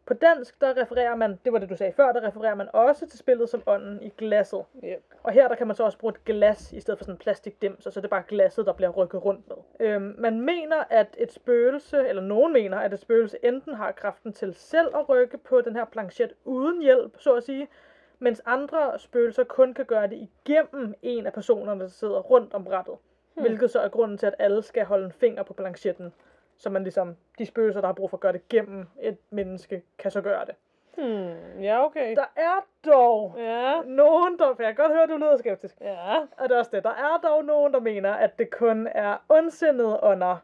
På 0.06 0.14
dansk, 0.14 0.62
der 0.62 0.82
refererer 0.82 1.16
man, 1.16 1.40
det 1.46 1.54
var 1.54 1.60
det 1.60 1.70
du 1.70 1.76
sagde 1.76 1.94
før, 1.94 2.12
der 2.12 2.28
refererer 2.28 2.56
man 2.56 2.70
også 2.74 3.08
til 3.08 3.20
spillet 3.20 3.50
som 3.50 3.64
ånden 3.66 4.02
i 4.02 4.10
glasset. 4.18 4.66
Yep. 4.84 5.04
Og 5.24 5.32
her 5.32 5.48
der 5.48 5.56
kan 5.56 5.68
man 5.68 5.76
så 5.76 5.84
også 5.84 5.98
bruge 5.98 6.14
et 6.14 6.26
glas 6.26 6.74
i 6.74 6.80
stedet 6.80 6.98
for 6.98 7.04
sådan 7.04 7.16
en 7.16 7.20
plastikdims, 7.20 7.86
og 7.86 7.94
så 7.94 8.00
er 8.00 8.02
det 8.02 8.10
bare 8.10 8.24
glasset, 8.28 8.66
der 8.66 8.74
bliver 8.74 8.90
rykket 8.90 9.26
rundt 9.26 9.48
med. 9.48 9.88
Øhm, 9.88 10.16
man 10.18 10.42
mener, 10.42 10.84
at 10.90 11.16
et 11.18 11.32
spøgelse, 11.32 12.08
eller 12.08 12.22
nogen 12.22 12.54
mener, 12.54 12.80
at 12.80 12.94
et 12.94 13.00
spøgelse 13.00 13.38
enten 13.44 13.74
har 13.74 13.92
kraften 13.92 14.34
til 14.34 14.54
selv 14.54 14.96
at 14.96 15.10
rykke 15.10 15.38
på 15.38 15.62
den 15.62 15.76
her 15.76 15.86
planchet 15.86 16.34
uden 16.46 16.82
hjælp, 16.82 17.16
så 17.20 17.36
at 17.36 17.44
sige, 17.44 17.68
mens 18.20 18.42
andre 18.46 19.00
spøgelser 19.00 19.44
kun 19.44 19.74
kan 19.74 19.86
gøre 19.86 20.08
det 20.08 20.30
igennem 20.46 20.94
en 21.02 21.26
af 21.26 21.34
personerne, 21.34 21.82
der 21.82 21.88
sidder 21.88 22.20
rundt 22.20 22.54
om 22.54 22.64
brættet. 22.64 22.96
Hmm. 23.34 23.44
Hvilket 23.46 23.72
så 23.72 23.80
er 23.80 23.90
grunden 23.90 24.18
til, 24.18 24.26
at 24.26 24.36
alle 24.40 24.64
skal 24.64 24.86
holde 24.86 25.06
en 25.06 25.12
finger 25.12 25.44
på 25.44 25.54
planchetten, 25.54 26.14
så 26.58 26.70
man 26.70 26.84
ligesom, 26.84 27.16
de 27.40 27.46
spøgelser, 27.46 27.82
der 27.82 27.88
har 27.88 27.94
brug 27.94 28.10
for 28.10 28.18
at 28.18 28.22
gøre 28.22 28.34
det 28.34 28.48
gennem 28.50 28.86
et 29.02 29.18
menneske, 29.30 29.84
kan 29.98 30.12
så 30.12 30.22
gøre 30.22 30.46
det. 30.46 30.56
Hmm. 30.98 31.62
Ja, 31.62 31.86
okay. 31.86 32.16
Der 32.16 32.26
er 32.36 32.66
dog 32.86 33.36
Ja. 33.38 33.82
nogen, 33.86 34.40
der, 34.40 34.56
for 34.56 34.64
jeg 34.64 34.76
kan 34.76 34.86
godt 34.86 34.98
høre, 34.98 35.08
du 35.08 35.18
lyder 35.18 35.38
skeptisk, 35.38 35.76
Ja. 35.82 36.16
og 36.38 36.50
det 36.50 36.52
er 36.52 36.58
også 36.60 36.72
det, 36.74 36.84
der 36.84 36.90
er 36.90 37.20
dog 37.24 37.46
nogen, 37.46 37.74
der 37.74 37.80
mener, 37.80 38.14
at 38.14 38.40
det 38.40 38.50
kun 38.52 38.88
er 38.92 39.18
ondsindede 39.30 40.00
ånder, 40.04 40.38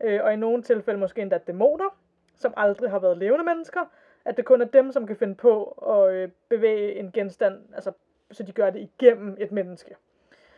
øh, 0.00 0.20
og 0.24 0.32
i 0.32 0.36
nogle 0.36 0.62
tilfælde 0.62 1.00
måske 1.00 1.22
endda 1.22 1.38
dæmoner, 1.38 1.96
som 2.36 2.54
aldrig 2.56 2.90
har 2.90 2.98
været 2.98 3.18
levende 3.18 3.44
mennesker, 3.44 3.80
at 4.24 4.36
det 4.36 4.44
kun 4.44 4.60
er 4.62 4.66
dem, 4.66 4.92
som 4.92 5.06
kan 5.06 5.16
finde 5.16 5.34
på 5.34 5.64
at 5.64 6.12
øh, 6.14 6.28
bevæge 6.48 6.94
en 6.94 7.12
genstand, 7.12 7.62
altså 7.74 7.92
så 8.30 8.42
de 8.42 8.52
gør 8.52 8.70
det 8.70 8.80
igennem 8.80 9.36
et 9.40 9.52
menneske. 9.52 9.96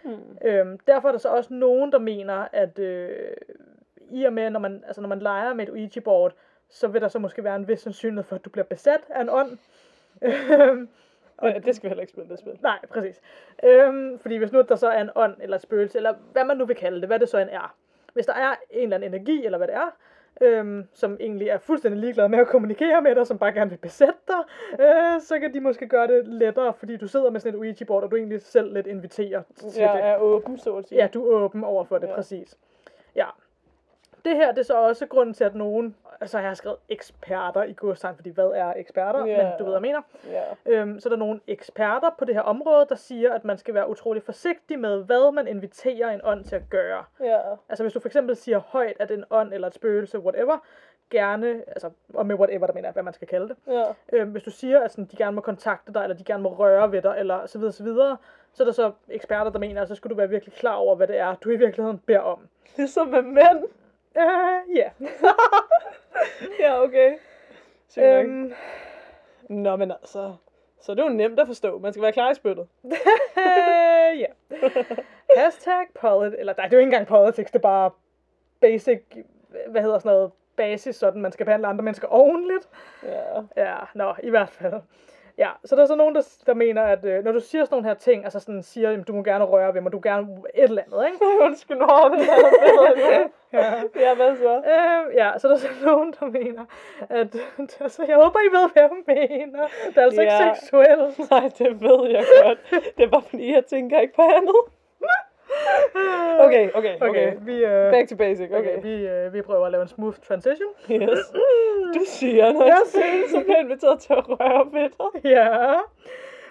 Hmm. 0.04 0.38
Øhm, 0.44 0.78
derfor 0.78 1.08
er 1.08 1.12
der 1.12 1.18
så 1.18 1.28
også 1.28 1.54
nogen, 1.54 1.92
der 1.92 1.98
mener, 1.98 2.48
at 2.52 2.78
øh, 2.78 3.36
i 4.10 4.24
og 4.24 4.32
med, 4.32 4.50
når 4.50 4.60
man, 4.60 4.84
altså 4.86 5.00
når 5.00 5.08
man 5.08 5.18
leger 5.18 5.54
med 5.54 5.68
et 5.68 5.72
Ouija-board, 5.72 6.32
så 6.70 6.88
vil 6.88 7.00
der 7.00 7.08
så 7.08 7.18
måske 7.18 7.44
være 7.44 7.56
en 7.56 7.68
vis 7.68 7.80
sandsynlighed 7.80 8.24
for, 8.24 8.36
at 8.36 8.44
du 8.44 8.50
bliver 8.50 8.64
besat 8.64 9.00
af 9.10 9.20
en 9.20 9.28
ånd. 9.30 9.58
Øhm, 10.22 10.88
Og 11.38 11.54
det 11.66 11.76
skal 11.76 11.82
vi 11.82 11.88
heller 11.88 12.00
ikke 12.00 12.10
spille, 12.12 12.30
det 12.30 12.38
spil. 12.38 12.58
Nej, 12.62 12.78
præcis. 12.90 13.20
Øhm, 13.64 14.18
fordi 14.18 14.36
hvis 14.36 14.52
nu 14.52 14.60
der 14.68 14.76
så 14.76 14.88
er 14.88 15.00
en 15.00 15.10
ånd 15.14 15.34
eller 15.40 15.56
et 15.56 15.62
spøgelse, 15.62 15.98
eller 15.98 16.14
hvad 16.32 16.44
man 16.44 16.56
nu 16.56 16.64
vil 16.64 16.76
kalde 16.76 17.00
det, 17.00 17.08
hvad 17.08 17.18
det 17.18 17.28
så 17.28 17.38
end 17.38 17.50
er. 17.52 17.76
Hvis 18.12 18.26
der 18.26 18.32
er 18.34 18.54
en 18.70 18.82
eller 18.82 18.96
anden 18.96 19.14
energi, 19.14 19.44
eller 19.44 19.58
hvad 19.58 19.68
det 19.68 19.74
er, 19.76 19.96
øhm, 20.40 20.88
som 20.94 21.16
egentlig 21.20 21.48
er 21.48 21.58
fuldstændig 21.58 22.00
ligeglad 22.00 22.28
med 22.28 22.38
at 22.38 22.46
kommunikere 22.46 23.02
med 23.02 23.14
dig, 23.14 23.26
som 23.26 23.38
bare 23.38 23.52
gerne 23.52 23.70
vil 23.70 23.76
besætte 23.76 24.14
dig, 24.28 24.38
øh, 24.80 25.20
så 25.20 25.38
kan 25.38 25.54
de 25.54 25.60
måske 25.60 25.88
gøre 25.88 26.06
det 26.06 26.28
lettere, 26.28 26.74
fordi 26.74 26.96
du 26.96 27.06
sidder 27.06 27.30
med 27.30 27.40
sådan 27.40 27.54
et 27.54 27.66
Ouija-board, 27.66 28.02
og 28.04 28.10
du 28.10 28.16
egentlig 28.16 28.42
selv 28.42 28.72
lidt 28.74 28.86
inviterer 28.86 29.42
til 29.56 29.68
Jeg 29.76 29.94
det. 29.94 30.04
er 30.04 30.16
åben, 30.16 30.58
så 30.58 30.76
at 30.76 30.88
sige. 30.88 31.00
Ja, 31.00 31.06
du 31.06 31.30
er 31.30 31.34
åben 31.40 31.64
over 31.64 31.84
for 31.84 31.98
det, 31.98 32.04
Ja. 32.06 32.10
ja. 32.10 32.16
præcis. 32.16 32.58
Ja. 33.16 33.26
Det 34.24 34.36
her, 34.36 34.48
det 34.52 34.58
er 34.58 34.64
så 34.64 34.74
også 34.78 35.06
grunden 35.06 35.34
til, 35.34 35.44
at 35.44 35.54
nogen, 35.54 35.96
altså 36.20 36.38
jeg 36.38 36.48
har 36.48 36.54
skrevet 36.54 36.78
eksperter 36.88 37.62
i 37.62 37.72
godstegn, 37.72 38.16
fordi 38.16 38.30
hvad 38.30 38.50
er 38.54 38.72
eksperter, 38.76 39.26
Ja. 39.26 39.36
men 39.36 39.52
du 39.58 39.64
ved, 39.64 39.72
hvad 39.72 39.72
jeg 39.72 39.82
mener. 39.82 40.00
Ja. 40.30 40.42
Øhm, 40.66 41.00
så 41.00 41.08
er 41.08 41.10
der 41.10 41.16
nogle 41.16 41.40
eksperter 41.46 42.10
på 42.18 42.24
det 42.24 42.34
her 42.34 42.42
område, 42.42 42.86
der 42.88 42.94
siger, 42.94 43.34
at 43.34 43.44
man 43.44 43.58
skal 43.58 43.74
være 43.74 43.88
utrolig 43.90 44.22
forsigtig 44.22 44.78
med, 44.78 45.04
hvad 45.04 45.32
man 45.32 45.48
inviterer 45.48 46.10
en 46.10 46.20
ånd 46.24 46.44
til 46.44 46.56
at 46.56 46.62
gøre. 46.70 47.04
Ja. 47.20 47.38
Altså 47.68 47.84
hvis 47.84 47.92
du 47.92 48.00
for 48.00 48.08
eksempel 48.08 48.36
siger 48.36 48.58
højt, 48.58 48.96
at 49.00 49.10
en 49.10 49.24
ånd 49.30 49.54
eller 49.54 49.68
et 49.68 49.74
spøgelse, 49.74 50.18
whatever, 50.18 50.58
gerne, 51.10 51.62
altså, 51.66 51.90
og 52.14 52.26
med 52.26 52.34
whatever, 52.34 52.66
der 52.66 52.74
mener 52.74 52.92
hvad 52.92 53.02
man 53.02 53.14
skal 53.14 53.28
kalde 53.28 53.48
det. 53.48 53.56
Ja. 53.66 53.84
Øhm, 54.12 54.30
hvis 54.30 54.42
du 54.42 54.50
siger, 54.50 54.80
at 54.80 54.90
sådan, 54.90 55.04
de 55.04 55.16
gerne 55.16 55.34
må 55.34 55.40
kontakte 55.40 55.92
dig, 55.92 56.02
eller 56.02 56.16
de 56.16 56.24
gerne 56.24 56.42
må 56.42 56.48
røre 56.54 56.92
ved 56.92 57.02
dig, 57.02 57.14
eller 57.18 57.46
så 57.46 57.58
videre, 57.58 57.72
så 57.72 57.82
videre, 57.82 58.16
så 58.52 58.62
er 58.62 58.64
der 58.64 58.72
så 58.72 58.92
eksperter, 59.08 59.50
der 59.50 59.58
mener, 59.58 59.82
at 59.82 59.88
så 59.88 59.94
skal 59.94 60.10
du 60.10 60.14
være 60.14 60.28
virkelig 60.28 60.54
klar 60.54 60.74
over, 60.74 60.94
hvad 60.96 61.06
det 61.06 61.18
er, 61.18 61.34
du 61.34 61.50
i 61.50 61.56
virkeligheden 61.56 61.98
beder 61.98 62.18
om. 62.20 62.48
Ligesom 62.76 63.08
med 63.08 63.22
mænd. 63.22 63.64
Øh, 64.18 64.76
ja. 64.76 64.90
Ja, 66.60 66.82
okay. 66.82 67.18
Øhm, 67.98 68.52
Nå, 69.48 69.76
men 69.76 69.90
altså. 69.90 70.34
Så 70.80 70.94
det 70.94 71.00
er 71.00 71.04
jo 71.04 71.12
nemt 71.12 71.40
at 71.40 71.46
forstå. 71.46 71.78
Man 71.78 71.92
skal 71.92 72.02
være 72.02 72.12
klar 72.12 72.30
i 72.30 72.34
spyttet. 72.34 72.68
ja. 74.22 74.26
Hashtag 75.36 75.86
polit, 76.00 76.34
eller 76.38 76.54
nej, 76.56 76.64
det 76.66 76.72
er 76.72 76.76
jo 76.76 76.80
ikke 76.80 76.96
engang 76.96 77.06
politics, 77.06 77.50
det 77.50 77.58
er 77.58 77.62
bare 77.62 77.90
basic, 78.60 79.00
hvad 79.68 79.82
hedder 79.82 79.98
sådan 79.98 80.12
noget, 80.12 80.32
basis, 80.56 80.96
sådan 80.96 81.22
man 81.22 81.32
skal 81.32 81.46
behandle 81.46 81.68
andre 81.68 81.84
mennesker 81.84 82.08
ordentligt. 82.10 82.68
Ja. 83.02 83.42
Ja, 83.56 83.76
nå, 83.94 84.14
i 84.22 84.30
hvert 84.30 84.50
fald. 84.50 84.74
Ja, 85.38 85.50
så 85.64 85.76
der 85.76 85.82
er 85.82 85.86
så 85.86 85.94
nogen, 85.94 86.14
der, 86.14 86.22
der 86.46 86.54
mener, 86.54 86.82
at 86.82 87.04
øh, 87.04 87.24
når 87.24 87.32
du 87.32 87.40
siger 87.40 87.64
sådan 87.64 87.74
nogle 87.76 87.88
her 87.88 87.94
ting, 87.94 88.24
altså 88.24 88.40
sådan 88.40 88.62
siger, 88.62 88.90
jamen, 88.90 89.04
du 89.04 89.12
må 89.12 89.22
gerne 89.22 89.44
røre 89.44 89.74
ved 89.74 89.80
mig, 89.80 89.92
du 89.92 90.00
gerne 90.02 90.26
et 90.54 90.64
eller 90.64 90.82
andet, 90.82 91.06
ikke? 91.06 91.18
Undskyld, 91.46 91.80
har 91.80 92.08
det 92.08 92.24
her 92.24 93.28
Ja. 93.52 93.82
Ja, 93.96 94.14
hvad 94.14 94.36
så? 94.36 94.56
Øh, 94.56 95.14
ja, 95.16 95.32
så 95.38 95.48
der 95.48 95.54
er 95.54 95.58
så 95.58 95.68
nogen, 95.84 96.14
der 96.20 96.26
mener, 96.26 96.64
at 97.08 97.36
altså, 97.80 98.04
jeg 98.08 98.16
håber, 98.16 98.38
I 98.40 98.52
ved, 98.56 98.70
hvad 98.72 98.82
jeg 98.82 98.90
mener. 99.06 99.66
Det 99.88 99.96
er 99.98 100.02
altså 100.02 100.22
Ja. 100.22 100.48
ikke 100.48 100.60
seksuelt. 100.60 101.30
Nej, 101.30 101.50
det 101.58 101.82
ved 101.82 102.10
jeg 102.10 102.24
godt. 102.44 102.58
Det 102.96 103.04
er 103.04 103.10
bare 103.10 103.22
fordi, 103.22 103.52
jeg 103.52 103.64
tænker 103.66 104.00
ikke 104.00 104.14
på 104.14 104.22
andet. 104.22 104.56
Okay, 106.44 106.70
okay, 106.74 106.94
Okay, 106.94 107.08
okay. 107.08 107.32
vi, 107.40 107.64
øh, 107.64 107.90
Back 107.92 108.08
to 108.08 108.16
basic, 108.16 108.50
okay, 108.52 108.58
okay. 108.78 108.82
vi, 108.82 109.06
øh, 109.08 109.32
vi 109.32 109.42
prøver 109.42 109.66
at 109.66 109.72
lave 109.72 109.82
en 109.82 109.88
smooth 109.88 110.16
transition. 110.28 110.68
Yes. 110.90 111.18
Du 111.94 112.00
siger, 112.06 112.52
når 112.52 112.64
Jeg 112.64 112.80
siger- 112.86 113.28
så 113.28 113.40
bliver 113.44 113.58
inviteret 113.58 114.00
til 114.00 114.12
at 114.12 114.28
røre 114.28 114.72
ved 114.72 114.90
dig. 115.22 115.30
Ja. 115.30 115.74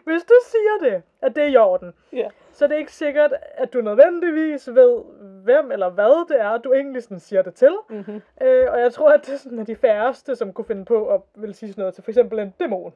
Hvis 0.03 0.24
du 0.24 0.33
siger 0.43 0.89
det, 0.91 1.01
at 1.21 1.36
det 1.36 1.43
er 1.43 1.47
i 1.47 1.57
orden, 1.57 1.93
Ja. 2.13 2.27
så 2.51 2.65
er 2.65 2.69
det 2.69 2.77
ikke 2.77 2.91
sikkert, 2.91 3.33
at 3.53 3.74
du 3.74 3.81
nødvendigvis 3.81 4.69
ved, 4.74 5.01
hvem 5.43 5.71
eller 5.71 5.89
hvad 5.89 6.27
det 6.27 6.41
er, 6.41 6.57
du 6.57 6.74
egentlig 6.74 7.03
sådan 7.03 7.19
siger 7.19 7.41
det 7.41 7.53
til. 7.53 7.75
Mm-hmm. 7.89 8.21
Øh, 8.41 8.71
og 8.71 8.79
jeg 8.79 8.93
tror, 8.93 9.09
at 9.09 9.25
det 9.25 9.33
er 9.33 9.38
sådan, 9.38 9.59
at 9.59 9.67
de 9.67 9.75
færreste, 9.75 10.36
som 10.36 10.53
kunne 10.53 10.65
finde 10.65 10.86
på 10.86 11.07
at 11.13 11.21
vil 11.36 11.53
sige 11.53 11.69
sådan 11.71 11.81
noget 11.81 11.93
til 11.95 12.03
for 12.03 12.12
eksempel 12.12 12.39
en 12.39 12.53
dæmon. 12.59 12.93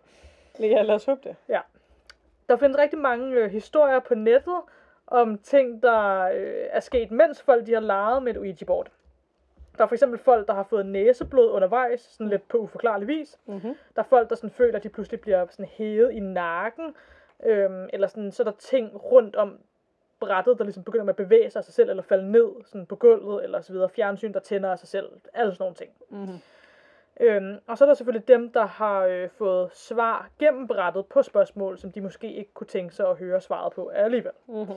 Ja, 0.59 0.81
lad 0.81 0.95
os 0.95 1.05
håbe 1.05 1.21
det. 1.23 1.35
Ja. 1.49 1.59
Der 2.49 2.55
findes 2.57 2.77
rigtig 2.77 2.99
mange 2.99 3.35
øh, 3.35 3.51
historier 3.51 3.99
på 3.99 4.15
nettet 4.15 4.55
om 5.11 5.37
ting, 5.37 5.83
der 5.83 6.21
øh, 6.21 6.65
er 6.69 6.79
sket, 6.79 7.11
mens 7.11 7.41
folk 7.41 7.67
de 7.67 7.73
har 7.73 7.79
leget 7.79 8.23
med 8.23 8.35
et 8.35 8.39
Ouija-board. 8.39 8.87
Der 9.77 9.83
er 9.83 9.87
for 9.87 9.95
eksempel 9.95 10.19
folk, 10.19 10.47
der 10.47 10.53
har 10.53 10.63
fået 10.63 10.85
næseblod 10.85 11.51
undervejs, 11.51 12.01
sådan 12.01 12.29
lidt 12.29 12.47
på 12.47 12.57
uforklarlig 12.57 13.07
vis. 13.07 13.39
Mm-hmm. 13.45 13.75
Der 13.95 14.01
er 14.01 14.05
folk, 14.05 14.29
der 14.29 14.35
sådan 14.35 14.49
føler, 14.49 14.77
at 14.77 14.83
de 14.83 14.89
pludselig 14.89 15.21
bliver 15.21 15.45
sådan 15.49 15.65
hævet 15.65 16.11
i 16.11 16.19
nakken. 16.19 16.95
Øhm, 17.43 17.89
eller 17.93 18.07
sådan, 18.07 18.31
så 18.31 18.43
er 18.43 18.45
der 18.45 18.57
ting 18.59 19.11
rundt 19.11 19.35
om 19.35 19.59
brættet, 20.19 20.57
der 20.57 20.63
ligesom 20.63 20.83
begynder 20.83 21.05
med 21.05 21.13
at 21.13 21.15
bevæge 21.15 21.49
sig 21.49 21.59
af 21.59 21.63
sig 21.63 21.73
selv, 21.73 21.89
eller 21.89 22.03
falde 22.03 22.31
ned 22.31 22.49
sådan 22.65 22.85
på 22.85 22.95
gulvet, 22.95 23.43
eller 23.43 23.61
så 23.61 23.73
videre. 23.73 23.89
Fjernsyn, 23.89 24.33
der 24.33 24.39
tænder 24.39 24.71
af 24.71 24.79
sig 24.79 24.87
selv. 24.87 25.09
Alle 25.33 25.53
sådan 25.53 25.63
nogle 25.63 25.75
ting. 25.75 25.91
Mm-hmm. 26.09 26.39
Øhm, 27.19 27.57
og 27.67 27.77
så 27.77 27.83
er 27.83 27.87
der 27.87 27.93
selvfølgelig 27.93 28.27
dem, 28.27 28.51
der 28.51 28.65
har 28.65 29.05
øh, 29.05 29.29
fået 29.29 29.69
svar 29.73 30.29
gennem 30.39 30.67
brættet 30.67 31.05
på 31.05 31.21
spørgsmål, 31.21 31.77
som 31.77 31.91
de 31.91 32.01
måske 32.01 32.33
ikke 32.33 32.53
kunne 32.53 32.67
tænke 32.67 32.95
sig 32.95 33.09
at 33.09 33.17
høre 33.17 33.41
svaret 33.41 33.73
på 33.73 33.87
alligevel. 33.87 34.31
Mm-hmm. 34.47 34.75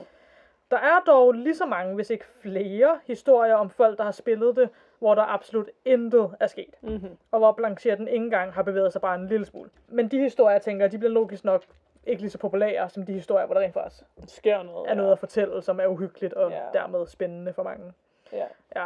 Der 0.71 0.77
er 0.77 0.99
dog 1.07 1.31
lige 1.33 1.55
så 1.55 1.65
mange, 1.65 1.95
hvis 1.95 2.09
ikke 2.09 2.25
flere, 2.41 2.99
historier 3.05 3.55
om 3.55 3.69
folk, 3.69 3.97
der 3.97 4.03
har 4.03 4.11
spillet 4.11 4.55
det, 4.55 4.69
hvor 4.99 5.15
der 5.15 5.21
absolut 5.21 5.69
intet 5.85 6.35
er 6.39 6.47
sket. 6.47 6.75
Mm-hmm. 6.81 7.17
Og 7.31 7.39
hvor 7.39 7.51
Blanchetten 7.51 8.07
ikke 8.07 8.23
engang 8.23 8.53
har 8.53 8.63
bevæget 8.63 8.91
sig 8.91 9.01
bare 9.01 9.15
en 9.15 9.27
lille 9.27 9.45
smule. 9.45 9.69
Men 9.87 10.07
de 10.07 10.19
historier, 10.19 10.51
jeg 10.51 10.61
tænker, 10.61 10.87
de 10.87 10.97
bliver 10.97 11.11
logisk 11.11 11.43
nok 11.43 11.63
ikke 12.07 12.21
lige 12.21 12.31
så 12.31 12.37
populære, 12.37 12.89
som 12.89 13.05
de 13.05 13.13
historier, 13.13 13.45
hvor 13.45 13.53
der 13.55 13.61
rent 13.61 13.73
faktisk 13.73 14.03
sker 14.27 14.63
noget. 14.63 14.89
er 14.91 14.93
noget 14.93 15.11
at 15.11 15.19
fortælle, 15.19 15.61
som 15.61 15.79
er 15.79 15.87
uhyggeligt 15.87 16.33
og 16.33 16.51
Ja. 16.51 16.59
dermed 16.73 17.07
spændende 17.07 17.53
for 17.53 17.63
mange. 17.63 17.93
Ja. 18.33 18.45
Ja. 18.75 18.85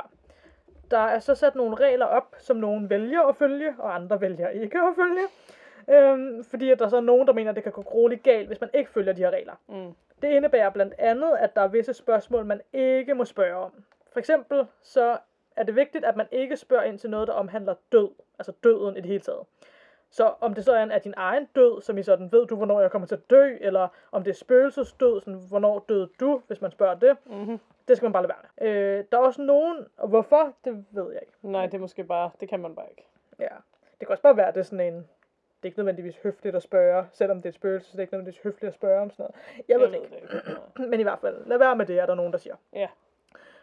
Der 0.92 0.98
er 0.98 1.20
så 1.20 1.36
sat 1.36 1.56
nogle 1.56 1.76
regler 1.76 2.06
op, 2.06 2.36
som 2.38 2.58
nogen 2.58 2.90
vælger 2.90 3.22
at 3.22 3.36
følge, 3.36 3.76
og 3.80 3.96
andre 3.96 4.22
vælger 4.22 4.50
ikke 4.50 4.78
at 4.80 4.96
følge. 4.96 5.22
Øhm, 5.90 6.44
fordi 6.44 6.72
at 6.72 6.80
der 6.80 6.88
så 6.88 6.98
er 6.98 7.02
nogen, 7.02 7.28
der 7.28 7.34
mener, 7.34 7.50
at 7.50 7.56
det 7.56 7.64
kan 7.64 7.72
gå 7.74 7.82
grueligt 7.82 8.24
galt, 8.24 8.48
hvis 8.48 8.62
man 8.62 8.70
ikke 8.74 8.92
følger 8.92 9.14
de 9.14 9.22
her 9.22 9.30
regler. 9.32 9.54
Mm. 9.68 9.94
Det 10.22 10.30
indebærer 10.30 10.70
blandt 10.70 10.94
andet, 10.98 11.38
at 11.40 11.56
der 11.56 11.62
er 11.62 11.68
visse 11.68 11.94
spørgsmål, 11.94 12.46
man 12.46 12.62
ikke 12.74 13.14
må 13.14 13.26
spørge 13.26 13.56
om. 13.56 13.84
For 14.12 14.20
eksempel 14.20 14.68
så 14.82 15.18
er 15.56 15.64
det 15.64 15.76
vigtigt, 15.76 16.06
at 16.06 16.16
man 16.16 16.28
ikke 16.32 16.58
spørger 16.58 16.84
ind 16.84 17.00
til 17.00 17.10
noget, 17.10 17.28
der 17.28 17.34
omhandler 17.34 17.76
død. 17.92 18.10
Altså 18.40 18.52
døden 18.64 18.98
i 18.98 19.02
det 19.02 19.06
hele 19.06 19.20
taget. 19.20 19.42
Så 20.12 20.34
om 20.42 20.54
det 20.54 20.66
så 20.66 20.74
er, 20.74 20.84
en 20.84 20.92
af 20.92 21.02
din 21.02 21.14
egen 21.18 21.46
død, 21.56 21.82
som 21.82 21.98
i 21.98 22.04
sådan, 22.04 22.32
ved 22.32 22.48
du, 22.48 22.56
hvornår 22.56 22.82
jeg 22.82 22.92
kommer 22.92 23.08
til 23.08 23.16
at 23.16 23.30
dø, 23.30 23.58
eller 23.62 23.88
om 24.12 24.24
det 24.24 24.32
er 24.32 24.36
spøgelsesdød, 24.36 25.22
sådan, 25.22 25.42
hvornår 25.50 25.86
døde 25.90 26.10
du, 26.20 26.42
hvis 26.48 26.62
man 26.62 26.72
spørger 26.72 26.96
det, 26.96 27.18
Mm-hmm. 27.26 27.60
det 27.88 27.98
skal 27.98 28.06
man 28.06 28.14
bare 28.14 28.24
lade 28.24 28.34
være 28.34 28.68
med. 28.68 28.98
Øh, 29.00 29.04
der 29.12 29.18
er 29.18 29.22
også 29.22 29.42
nogen, 29.42 29.86
og 29.98 30.08
hvorfor, 30.08 30.54
det 30.66 30.86
ved 30.92 31.12
jeg 31.14 31.22
ikke. 31.22 31.34
Nej, 31.42 31.66
det 31.66 31.74
er 31.74 31.80
måske 31.80 32.04
bare, 32.04 32.32
det 32.40 32.50
kan 32.50 32.60
man 32.60 32.76
bare 32.76 32.90
ikke. 32.90 33.08
Ja. 33.40 33.56
Det 34.00 34.08
kan 34.08 34.10
også 34.10 34.24
bare 34.24 34.38
være, 34.38 34.48
at 34.48 34.54
det 34.56 34.60
er 34.60 34.66
sådan 34.66 34.94
en, 34.94 35.08
det 35.62 35.66
er 35.66 35.68
ikke 35.68 35.80
nødvendigvis 35.80 36.18
høfligt 36.24 36.56
at 36.56 36.64
spørge, 36.64 37.06
selvom 37.12 37.38
det 37.38 37.46
er 37.46 37.50
et 37.50 37.56
spøgelse, 37.56 37.88
så 37.88 37.92
det 37.92 37.98
er 37.98 38.02
ikke 38.02 38.14
nødvendigvis 38.14 38.42
høfligt 38.44 38.68
at 38.68 38.74
spørge 38.74 39.02
om 39.02 39.10
sådan 39.12 39.24
noget. 39.24 39.36
Jeg 39.68 39.80
ved 39.80 39.88
det 39.88 39.96
ikke. 39.96 40.08
det 40.10 40.34
ikke. 40.36 40.50
Nej. 40.78 40.88
Men 40.92 41.00
i 41.00 41.04
hvert 41.04 41.20
fald, 41.20 41.46
lad 41.46 41.58
være 41.58 41.76
med 41.76 41.86
det, 41.86 42.00
er 42.00 42.06
der 42.06 42.16
nogen, 42.16 42.32
der 42.32 42.38
siger. 42.38 42.56
Ja. 42.74 42.88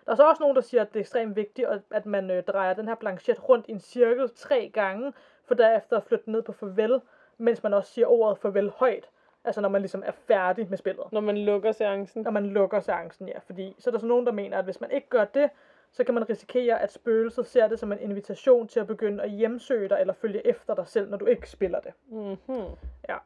Der 0.07 0.13
er 0.13 0.17
så 0.17 0.29
også 0.29 0.43
nogen, 0.43 0.57
der 0.57 0.63
siger, 0.63 0.81
at 0.83 0.89
det 0.89 0.97
er 0.97 1.01
ekstremt 1.01 1.37
vigtigt, 1.37 1.69
at- 1.91 2.07
man 2.07 2.31
øh, 2.31 2.43
drejer 2.43 2.75
den 2.75 2.89
her 2.89 2.95
blanchet 2.95 3.49
rundt 3.49 3.67
i 3.69 3.73
en 3.73 3.81
cirkel 3.81 4.31
tre 4.37 4.71
gange, 4.75 5.13
for 5.45 5.55
derefter 5.55 5.97
at 5.97 6.03
flytte 6.03 6.31
ned 6.31 6.43
på 6.43 6.53
farvel, 6.53 7.01
mens 7.39 7.63
man 7.63 7.75
også 7.75 7.93
siger 7.93 8.07
ordet 8.07 8.39
farvel 8.39 8.71
højt. 8.71 9.09
Altså 9.45 9.61
når 9.61 9.69
man 9.69 9.81
ligesom 9.81 10.03
er 10.07 10.11
færdig 10.13 10.67
med 10.71 10.79
spillet. 10.79 11.05
Når 11.13 11.21
man 11.21 11.39
lukker 11.39 11.73
seancen. 11.73 12.23
Når 12.23 12.31
man 12.31 12.47
lukker 12.47 12.81
seancen, 12.81 13.29
ja. 13.29 13.39
Fordi 13.39 13.75
så 13.79 13.91
er 13.91 13.93
der 13.93 13.99
så 13.99 14.07
nogen, 14.07 14.27
der 14.27 14.33
mener, 14.33 14.59
at 14.59 14.65
hvis 14.65 14.81
man 14.81 14.91
ikke 14.91 15.09
gør 15.09 15.25
det, 15.25 15.51
så 15.97 16.05
kan 16.05 16.15
man 16.15 16.29
risikere, 16.31 16.83
at 16.83 16.93
spøgelset 16.93 17.47
ser 17.47 17.69
det 17.69 17.79
som 17.79 17.93
en 17.93 18.01
invitation 18.01 18.69
til 18.69 18.81
at 18.81 18.87
begynde 18.87 19.23
at 19.23 19.31
hjemsøge 19.31 19.89
dig 19.89 19.99
eller 20.01 20.15
følge 20.15 20.47
efter 20.47 20.75
dig 20.75 20.87
selv, 20.87 21.11
når 21.11 21.17
du 21.17 21.27
ikke 21.27 21.51
spiller 21.51 21.81
det. 21.81 21.93
Mm-hmm. 22.09 22.65
Ja. 23.09 23.17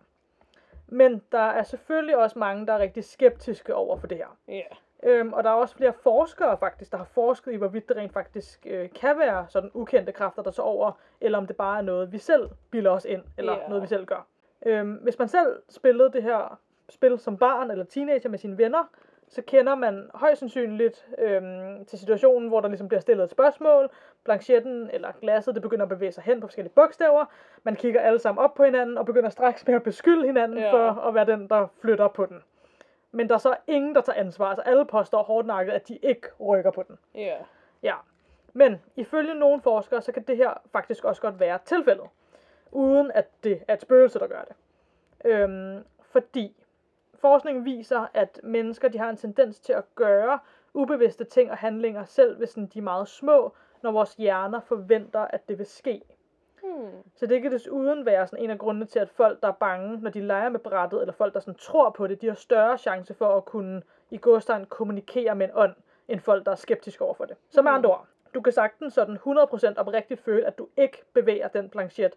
Men 0.86 1.22
der 1.32 1.38
er 1.38 1.62
selvfølgelig 1.62 2.16
også 2.16 2.38
mange, 2.38 2.66
der 2.66 2.72
er 2.72 2.78
rigtig 2.78 3.04
skeptiske 3.04 3.74
over 3.74 3.96
for 3.96 4.06
det 4.06 4.16
her. 4.18 4.36
Ja. 4.48 4.62
Øhm, 5.02 5.32
og 5.32 5.44
der 5.44 5.50
er 5.50 5.54
også 5.54 5.76
flere 5.76 5.92
forskere 5.92 6.58
faktisk, 6.58 6.90
der 6.92 6.98
har 6.98 7.04
forsket 7.04 7.52
i, 7.52 7.56
hvorvidt 7.56 7.88
det 7.88 7.96
rent 7.96 8.12
faktisk 8.12 8.66
øh, 8.70 8.88
kan 9.00 9.18
være 9.18 9.46
sådan 9.48 9.70
ukendte 9.74 10.12
kræfter, 10.12 10.42
der 10.42 10.50
så 10.50 10.62
over, 10.62 10.92
eller 11.20 11.38
om 11.38 11.46
det 11.46 11.56
bare 11.56 11.78
er 11.78 11.82
noget, 11.82 12.12
vi 12.12 12.18
selv 12.18 12.48
bilder 12.70 12.90
os 12.90 13.04
ind, 13.04 13.22
eller 13.38 13.52
Ja. 13.58 13.68
noget, 13.68 13.82
vi 13.82 13.86
selv 13.88 14.06
gør. 14.06 14.26
Øhm, 14.66 14.92
hvis 14.92 15.18
man 15.18 15.28
selv 15.28 15.62
spillede 15.68 16.12
det 16.12 16.22
her 16.22 16.58
spil 16.88 17.18
som 17.18 17.36
barn 17.36 17.70
eller 17.70 17.84
teenager 17.84 18.28
med 18.28 18.38
sine 18.38 18.58
venner, 18.58 18.84
så 19.30 19.42
kender 19.42 19.75
man 19.75 20.10
højst 20.14 20.38
sandsynligt 20.38 21.06
øhm, 21.18 21.84
til 21.84 21.99
situationen, 21.99 22.49
hvor 22.49 22.60
der 22.60 22.68
ligesom 22.68 22.88
bliver 22.88 23.00
stillet 23.00 23.25
et 23.25 23.30
spørgsmål, 23.30 23.90
planchetten 24.25 24.90
eller 24.92 25.12
glasset, 25.20 25.54
det 25.54 25.62
begynder 25.62 25.82
at 25.82 25.88
bevæge 25.88 26.12
sig 26.12 26.25
hen 26.25 26.40
på 26.40 26.46
forskellige 26.46 26.72
bogstaver, 26.75 27.25
man 27.62 27.76
kigger 27.76 28.00
alle 28.00 28.18
sammen 28.18 28.44
op 28.44 28.54
på 28.54 28.64
hinanden 28.64 28.99
og 28.99 29.06
begynder 29.06 29.30
straks 29.30 29.66
med 29.66 29.75
at 29.75 29.82
beskylde 29.82 30.26
hinanden 30.26 30.58
Ja. 30.58 30.72
for 30.72 31.00
at 31.00 31.14
være 31.14 31.26
den, 31.26 31.49
der 31.49 31.66
flytter 31.80 32.08
på 32.08 32.26
den. 32.26 32.42
Men 33.12 33.28
der 33.28 33.34
er 33.34 33.38
så 33.38 33.56
ingen, 33.66 33.94
der 33.94 34.00
tager 34.00 34.18
ansvar. 34.18 34.46
Altså 34.46 34.62
alle 34.62 34.84
påstår 34.84 35.22
hårdnakket, 35.22 35.72
at 35.72 35.88
de 35.88 35.96
ikke 35.96 36.28
rykker 36.40 36.70
på 36.70 36.82
den. 36.88 36.99
Ja. 37.14 37.37
Ja. 37.82 37.94
Men 38.52 38.82
ifølge 38.96 39.34
nogle 39.34 39.60
forskere, 39.62 40.02
så 40.02 40.12
kan 40.12 40.22
det 40.22 40.37
her 40.37 40.60
faktisk 40.72 41.04
også 41.04 41.22
godt 41.22 41.40
være 41.40 41.58
tilfældet. 41.64 42.04
Uden 42.72 43.10
at 43.14 43.28
det 43.44 43.62
er 43.68 43.75
et 43.75 43.80
spøgelse, 43.80 44.18
der 44.18 44.26
gør 44.26 44.42
det. 44.42 44.56
Øhm, 45.25 45.84
fordi 46.10 46.60
forskningen 47.20 47.64
viser, 47.64 48.06
at 48.14 48.40
mennesker 48.42 48.88
de 48.88 48.98
har 48.98 49.10
en 49.10 49.16
tendens 49.16 49.60
til 49.60 49.72
at 49.72 49.84
gøre 49.94 50.38
ubevidste 50.74 51.24
ting 51.24 51.50
og 51.50 51.56
handlinger, 51.56 52.04
selv 52.04 52.36
hvis 52.36 52.50
de 52.50 52.78
er 52.78 52.82
meget 52.82 53.08
små, 53.08 53.52
når 53.82 53.92
vores 53.92 54.14
hjerner 54.14 54.60
forventer, 54.60 55.20
at 55.20 55.48
det 55.48 55.58
vil 55.58 55.66
ske. 55.66 56.02
Hmm. 56.62 56.90
Så 57.14 57.26
det 57.26 57.42
kan 57.42 57.52
desuden 57.52 58.06
være 58.06 58.26
sådan 58.26 58.44
en 58.44 58.50
af 58.50 58.58
grundene 58.58 58.86
til, 58.86 58.98
at 58.98 59.08
folk, 59.08 59.42
der 59.42 59.48
er 59.48 59.52
bange, 59.52 60.00
når 60.00 60.10
de 60.10 60.20
leger 60.20 60.48
med 60.48 60.60
brættet, 60.60 61.00
eller 61.00 61.12
folk, 61.12 61.34
der 61.34 61.40
sådan 61.40 61.54
tror 61.54 61.90
på 61.90 62.06
det, 62.06 62.20
de 62.20 62.26
har 62.26 62.34
større 62.34 62.78
chance 62.78 63.14
for 63.14 63.36
at 63.36 63.44
kunne 63.44 63.82
i 64.10 64.18
gåstegn 64.18 64.64
kommunikere 64.66 65.34
med 65.34 65.46
en 65.46 65.52
ånd, 65.54 65.74
end 66.08 66.20
folk, 66.20 66.46
der 66.46 66.52
er 66.52 66.56
skeptiske 66.56 67.04
over 67.04 67.14
for 67.14 67.24
det. 67.24 67.36
Så 67.50 67.62
med 67.62 67.70
Mm. 67.70 67.76
andre 67.76 67.90
ord, 67.90 68.06
du 68.34 68.40
kan 68.40 68.52
sagtens 68.52 68.94
sådan 68.94 69.16
100% 69.16 69.78
oprigtigt 69.78 70.20
føle, 70.20 70.46
at 70.46 70.58
du 70.58 70.68
ikke 70.76 71.02
bevæger 71.12 71.48
den 71.48 71.68
planchet, 71.70 72.12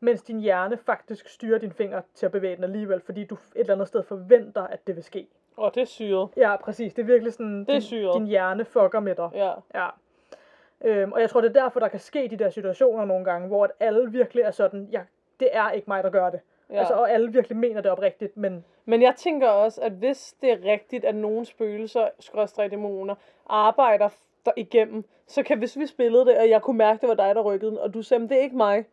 mens 0.00 0.22
din 0.22 0.40
hjerne 0.40 0.76
faktisk 0.76 1.28
styrer 1.28 1.58
dine 1.58 1.72
fingre 1.72 2.02
til 2.14 2.26
at 2.26 2.32
bevæge 2.32 2.56
den 2.56 2.64
alligevel, 2.64 3.00
fordi 3.00 3.24
du 3.24 3.34
et 3.34 3.40
eller 3.54 3.74
andet 3.74 3.88
sted 3.88 4.02
forventer, 4.02 4.62
at 4.62 4.86
det 4.86 4.96
vil 4.96 5.04
ske. 5.04 5.26
Og 5.56 5.74
det 5.74 5.80
er 5.80 5.84
syret. 5.84 6.28
Ja, 6.36 6.56
præcis. 6.56 6.94
Det 6.94 7.02
er 7.02 7.06
virkelig 7.06 7.32
sådan, 7.32 7.58
Det 7.60 7.68
er 7.68 7.72
din, 7.72 7.80
syret. 7.82 8.14
din 8.14 8.26
hjerne 8.26 8.64
fucker 8.64 9.00
med 9.00 9.14
dig. 9.14 9.30
Ja. 9.34 9.52
Ja. 9.74 9.88
Øhm, 10.84 11.12
og 11.12 11.20
jeg 11.20 11.30
tror, 11.30 11.40
det 11.40 11.56
er 11.56 11.62
derfor, 11.62 11.80
der 11.80 11.88
kan 11.88 12.00
ske 12.00 12.28
de 12.28 12.36
der 12.36 12.50
situationer 12.50 13.04
nogle 13.04 13.24
gange, 13.24 13.48
hvor 13.48 13.64
at 13.64 13.70
alle 13.80 14.10
virkelig 14.10 14.42
er 14.42 14.50
sådan, 14.50 14.88
ja, 14.92 15.00
det 15.40 15.48
er 15.52 15.70
ikke 15.70 15.84
mig, 15.90 16.02
der 16.04 16.10
gør 16.10 16.30
det. 16.30 16.40
ja. 16.70 16.78
Altså, 16.78 16.94
og 16.94 17.10
alle 17.10 17.32
virkelig 17.32 17.56
mener 17.58 17.80
det 17.80 17.90
oprigtigt, 17.90 18.36
men 18.36 18.64
Men 18.84 19.02
jeg 19.02 19.14
tænker 19.16 19.48
også, 19.48 19.80
at 19.80 19.92
hvis 19.92 20.34
det 20.40 20.50
er 20.52 20.72
rigtigt, 20.72 21.04
at 21.04 21.14
nogle 21.14 21.44
spøgelser, 21.44 22.08
skråstrej 22.20 22.68
dæmoner, 22.68 23.14
arbejder 23.46 24.08
der 24.46 24.52
igennem, 24.56 25.04
så 25.26 25.42
kan 25.42 25.58
hvis 25.58 25.78
vi 25.78 25.86
spillede 25.86 26.24
det, 26.26 26.38
og 26.38 26.48
jeg 26.48 26.62
kunne 26.62 26.78
mærke, 26.78 27.00
det 27.00 27.08
var 27.08 27.14
dig, 27.14 27.34
der 27.34 27.42
rykkede 27.42 27.70
den, 27.70 27.78
og 27.78 27.94
du 27.94 28.02
sagde, 28.02 28.18
"Men 28.20 28.28
det 28.28 28.36
er 28.38 28.42
ikke 28.42 28.56
mig, 28.56 28.84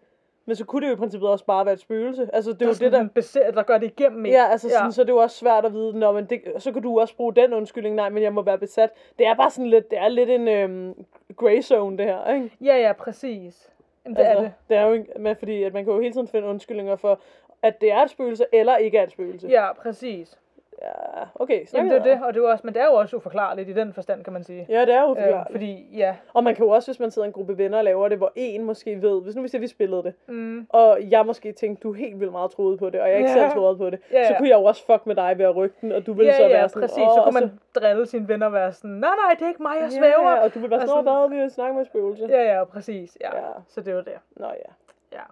men 0.46 0.56
så 0.56 0.66
kunne 0.66 0.82
det 0.82 0.88
jo 0.88 0.94
i 0.94 0.98
princippet 0.98 1.30
også 1.30 1.46
bare 1.46 1.66
være 1.66 1.74
et 1.74 1.80
spøgelse. 1.80 2.30
Altså, 2.34 2.54
det 2.54 2.62
er 2.62 2.66
jo 2.66 2.74
det, 2.74 2.92
der... 2.92 3.08
beser, 3.08 3.52
der 3.52 3.64
gør 3.64 3.78
det 3.78 3.88
igennem. 3.88 4.25
ikke? 4.25 4.38
Ja, 4.38 4.46
altså 4.52 4.70
sådan, 4.70 4.92
så 4.92 5.02
er 5.02 5.06
det 5.06 5.14
jo 5.14 5.18
også 5.18 5.38
svært 5.38 5.66
at 5.66 5.74
vide, 5.74 6.00
Nå, 6.00 6.12
men 6.12 6.25
det, 6.25 6.42
så 6.58 6.72
kan 6.72 6.82
du 6.82 7.00
også 7.00 7.16
bruge 7.16 7.36
den 7.36 7.54
undskyldning, 7.54 7.96
nej, 7.96 8.10
men 8.10 8.24
jeg 8.24 8.34
må 8.34 8.42
være 8.42 8.58
besat. 8.58 8.90
Det 9.20 9.28
er 9.28 9.36
bare 9.36 9.50
sådan 9.50 9.70
lidt, 9.70 9.92
det 9.92 10.00
er 10.00 10.08
lidt 10.08 10.30
en 10.30 10.48
øhm, 10.48 11.06
gray 11.36 11.62
zone, 11.62 11.98
det 11.98 12.06
her, 12.06 12.34
ikke? 12.34 12.52
ja, 12.62 12.78
ja, 12.78 12.94
præcis. 12.94 13.72
Jamen, 14.06 14.16
det 14.16 14.24
altså, 14.24 14.38
er 14.38 14.42
det. 14.42 14.54
det 14.70 14.78
er 14.78 14.82
jo 14.82 14.94
ikke, 14.94 15.12
men 15.20 15.36
fordi 15.36 15.64
at 15.64 15.74
man 15.74 15.86
kan 15.86 15.94
jo 15.94 16.00
hele 16.00 16.14
tiden 16.14 16.28
finde 16.28 16.48
undskyldninger 16.48 16.96
for, 16.96 17.20
at 17.62 17.82
det 17.82 17.92
er 17.92 18.02
et 18.02 18.10
spøgelse, 18.10 18.46
eller 18.54 18.78
ikke 18.78 18.98
er 18.98 19.04
et 19.04 19.12
spøgelse. 19.12 19.48
Ja, 19.48 19.74
præcis. 19.74 20.38
Ja 20.82 20.91
okay. 21.36 21.65
Jamen, 21.74 21.91
det 21.91 22.00
er 22.00 22.03
det, 22.03 22.24
og 22.24 22.34
det 22.34 22.44
er 22.44 22.48
også, 22.48 22.62
men 22.67 22.74
det 22.74 22.82
er 22.82 22.86
jo 22.86 22.94
også 22.94 23.15
uforklarligt 23.15 23.70
i 23.70 23.74
den 23.74 23.94
forstand, 23.94 24.24
kan 24.24 24.34
man 24.34 24.44
sige. 24.44 24.65
Ja, 24.70 24.82
det 24.82 24.94
er 24.94 25.01
jo 25.01 25.10
Øh, 25.10 25.15
forklarligt. 25.22 25.51
fordi, 25.51 25.88
ja, 25.98 26.15
Og 26.34 26.44
man 26.44 26.55
kan 26.55 26.65
jo 26.65 26.72
også, 26.72 26.91
hvis 26.91 27.00
man 27.00 27.12
sidder 27.12 27.25
en 27.25 27.32
gruppe 27.34 27.58
venner 27.58 27.77
og 27.77 27.84
laver 27.84 28.08
det, 28.08 28.17
hvor 28.17 28.32
en 28.36 28.63
måske 28.63 29.01
ved, 29.01 29.22
hvis 29.22 29.36
nu 29.36 29.41
hvis 29.41 29.53
jeg 29.53 29.62
vi 29.62 29.67
spillede 29.67 30.03
det, 30.03 30.13
mm, 30.27 30.67
og 30.70 30.98
jeg 31.10 31.25
måske 31.25 31.51
tænkte, 31.51 31.82
du 31.84 31.94
helt 31.94 32.20
vildt 32.20 32.32
meget 32.32 32.51
troede 32.51 32.77
på 32.77 32.89
det, 32.89 33.01
og 33.01 33.10
jeg 33.10 33.17
ikke 33.17 33.29
Ja. 33.29 33.36
selv 33.36 33.51
troede 33.51 33.77
på 33.77 33.89
det, 33.89 34.00
Ja, 34.12 34.27
så 34.27 34.32
ja. 34.34 34.38
kunne 34.38 34.50
jeg 34.50 34.55
jo 34.60 34.63
også 34.63 34.86
fuck 34.86 35.05
med 35.05 35.15
dig 35.15 35.38
ved 35.38 35.46
at 35.46 35.55
rykke 35.55 35.75
den, 35.82 35.91
og 35.91 36.05
du 36.05 36.13
ville 36.13 36.32
ja, 36.32 36.38
så 36.38 36.44
ja, 36.44 36.48
være 36.50 36.70
sådan, 36.70 36.82
præcis. 36.82 36.96
Så 36.96 37.22
kunne 37.24 37.39
man 37.41 37.60
drille 37.75 38.05
sine 38.05 38.27
venner 38.27 38.46
og 38.46 38.53
være 38.53 38.74
sådan, 38.74 38.89
nej, 38.91 39.10
nej, 39.25 39.34
det 39.34 39.41
er 39.41 39.48
ikke 39.48 39.63
mig, 39.63 39.77
jeg 39.82 39.91
svæver. 39.91 40.32
Ja, 40.32 40.44
og 40.44 40.53
du 40.53 40.60
vil 40.60 40.70
være 40.70 40.79
sådan, 40.79 40.89
sådan- 41.05 41.08
"Åh, 41.24 41.29
hvad, 41.32 41.44
vi 41.44 41.50
snakke 41.50 41.75
med 41.77 41.86
spøgelse. 41.86 42.25
Ja, 42.29 42.58
ja, 42.58 42.63
præcis. 42.63 43.17
Ja. 43.22 43.36
Ja. 43.38 43.44
Så 43.67 43.82
det 43.82 43.91
jo 43.91 43.98
det. 44.00 44.13
Nå 44.36 44.48
ja. 44.48 44.72
Ja. 45.17 45.24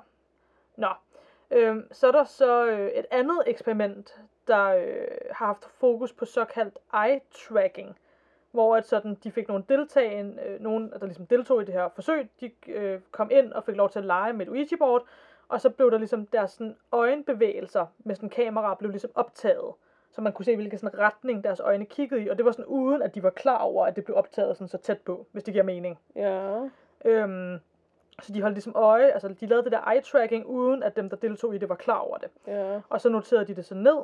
Nå. 0.78 0.88
Øhm, 1.52 1.88
så 1.92 2.08
er 2.08 2.12
der 2.12 2.24
så 2.24 2.66
øh, 2.68 2.88
et 2.90 3.06
andet 3.12 3.38
eksperiment, 3.46 4.22
der 4.48 4.76
øh, 4.76 5.08
har 5.32 5.46
haft 5.46 5.66
fokus 5.66 6.14
på 6.14 6.26
såkaldt 6.26 6.80
eye 6.94 7.22
tracking, 7.32 7.98
hvor 8.52 8.76
at 8.76 8.88
sådan, 8.88 9.18
de 9.24 9.32
fik 9.32 9.48
nogle 9.48 9.64
deltagen, 9.70 10.40
øh, 10.46 10.62
nogen, 10.62 10.92
der 11.00 11.06
ligesom 11.06 11.28
deltog 11.28 11.62
i 11.62 11.66
det 11.66 11.74
her 11.74 11.90
forsøg, 11.96 12.30
de 12.42 12.52
øh, 12.68 13.00
kom 13.12 13.30
ind 13.32 13.54
og 13.54 13.64
fik 13.64 13.76
lov 13.76 13.90
til 13.90 14.00
at 14.00 14.06
lege 14.06 14.34
med 14.34 14.48
et 14.48 14.52
Ouija-board, 14.52 15.06
og 15.50 15.62
så 15.62 15.70
blev 15.70 15.92
der 15.92 15.98
ligesom 15.98 16.26
deres 16.26 16.52
sådan, 16.52 16.76
øjenbevægelser 16.92 17.86
med 18.00 18.16
sådan 18.16 18.30
kamera 18.30 18.76
blev 18.76 18.92
ligesom 18.92 19.12
optaget. 19.16 19.74
så 20.12 20.22
man 20.22 20.34
kunne 20.34 20.46
se, 20.46 20.56
hvilken 20.56 20.80
sådan 20.80 21.00
retning 21.00 21.44
deres 21.44 21.60
øjne 21.60 21.86
kiggede 21.86 22.24
i, 22.24 22.28
og 22.28 22.38
det 22.38 22.46
var 22.46 22.52
sådan 22.52 22.66
uden, 22.66 23.02
at 23.02 23.16
de 23.16 23.24
var 23.24 23.30
klar 23.30 23.58
over, 23.58 23.86
at 23.86 23.96
det 23.96 24.06
blev 24.06 24.18
optaget 24.18 24.58
sådan 24.58 24.68
så 24.68 24.78
tæt 24.78 25.02
på, 25.02 25.26
hvis 25.32 25.44
det 25.44 25.54
giver 25.54 25.64
mening. 25.64 26.00
Ja. 26.16 26.70
Øhm, 27.06 27.60
så 28.22 28.34
de 28.34 28.42
holdt 28.42 28.56
ligesom 28.56 28.76
øje, 28.76 29.12
altså 29.12 29.28
de 29.28 29.46
lavede 29.46 29.64
det 29.64 29.72
der 29.72 29.80
eye-tracking, 29.80 30.46
uden 30.46 30.84
at 30.84 30.96
dem, 30.96 31.10
der 31.10 31.18
deltog 31.18 31.56
i 31.56 31.58
det, 31.58 31.70
var 31.70 31.76
klar 31.76 31.98
over 31.98 32.18
det. 32.18 32.30
Ja. 32.48 32.82
Og 32.90 33.02
så 33.02 33.10
noterede 33.10 33.46
de 33.46 33.56
det 33.56 33.66
så 33.66 33.76
ned. 33.76 34.00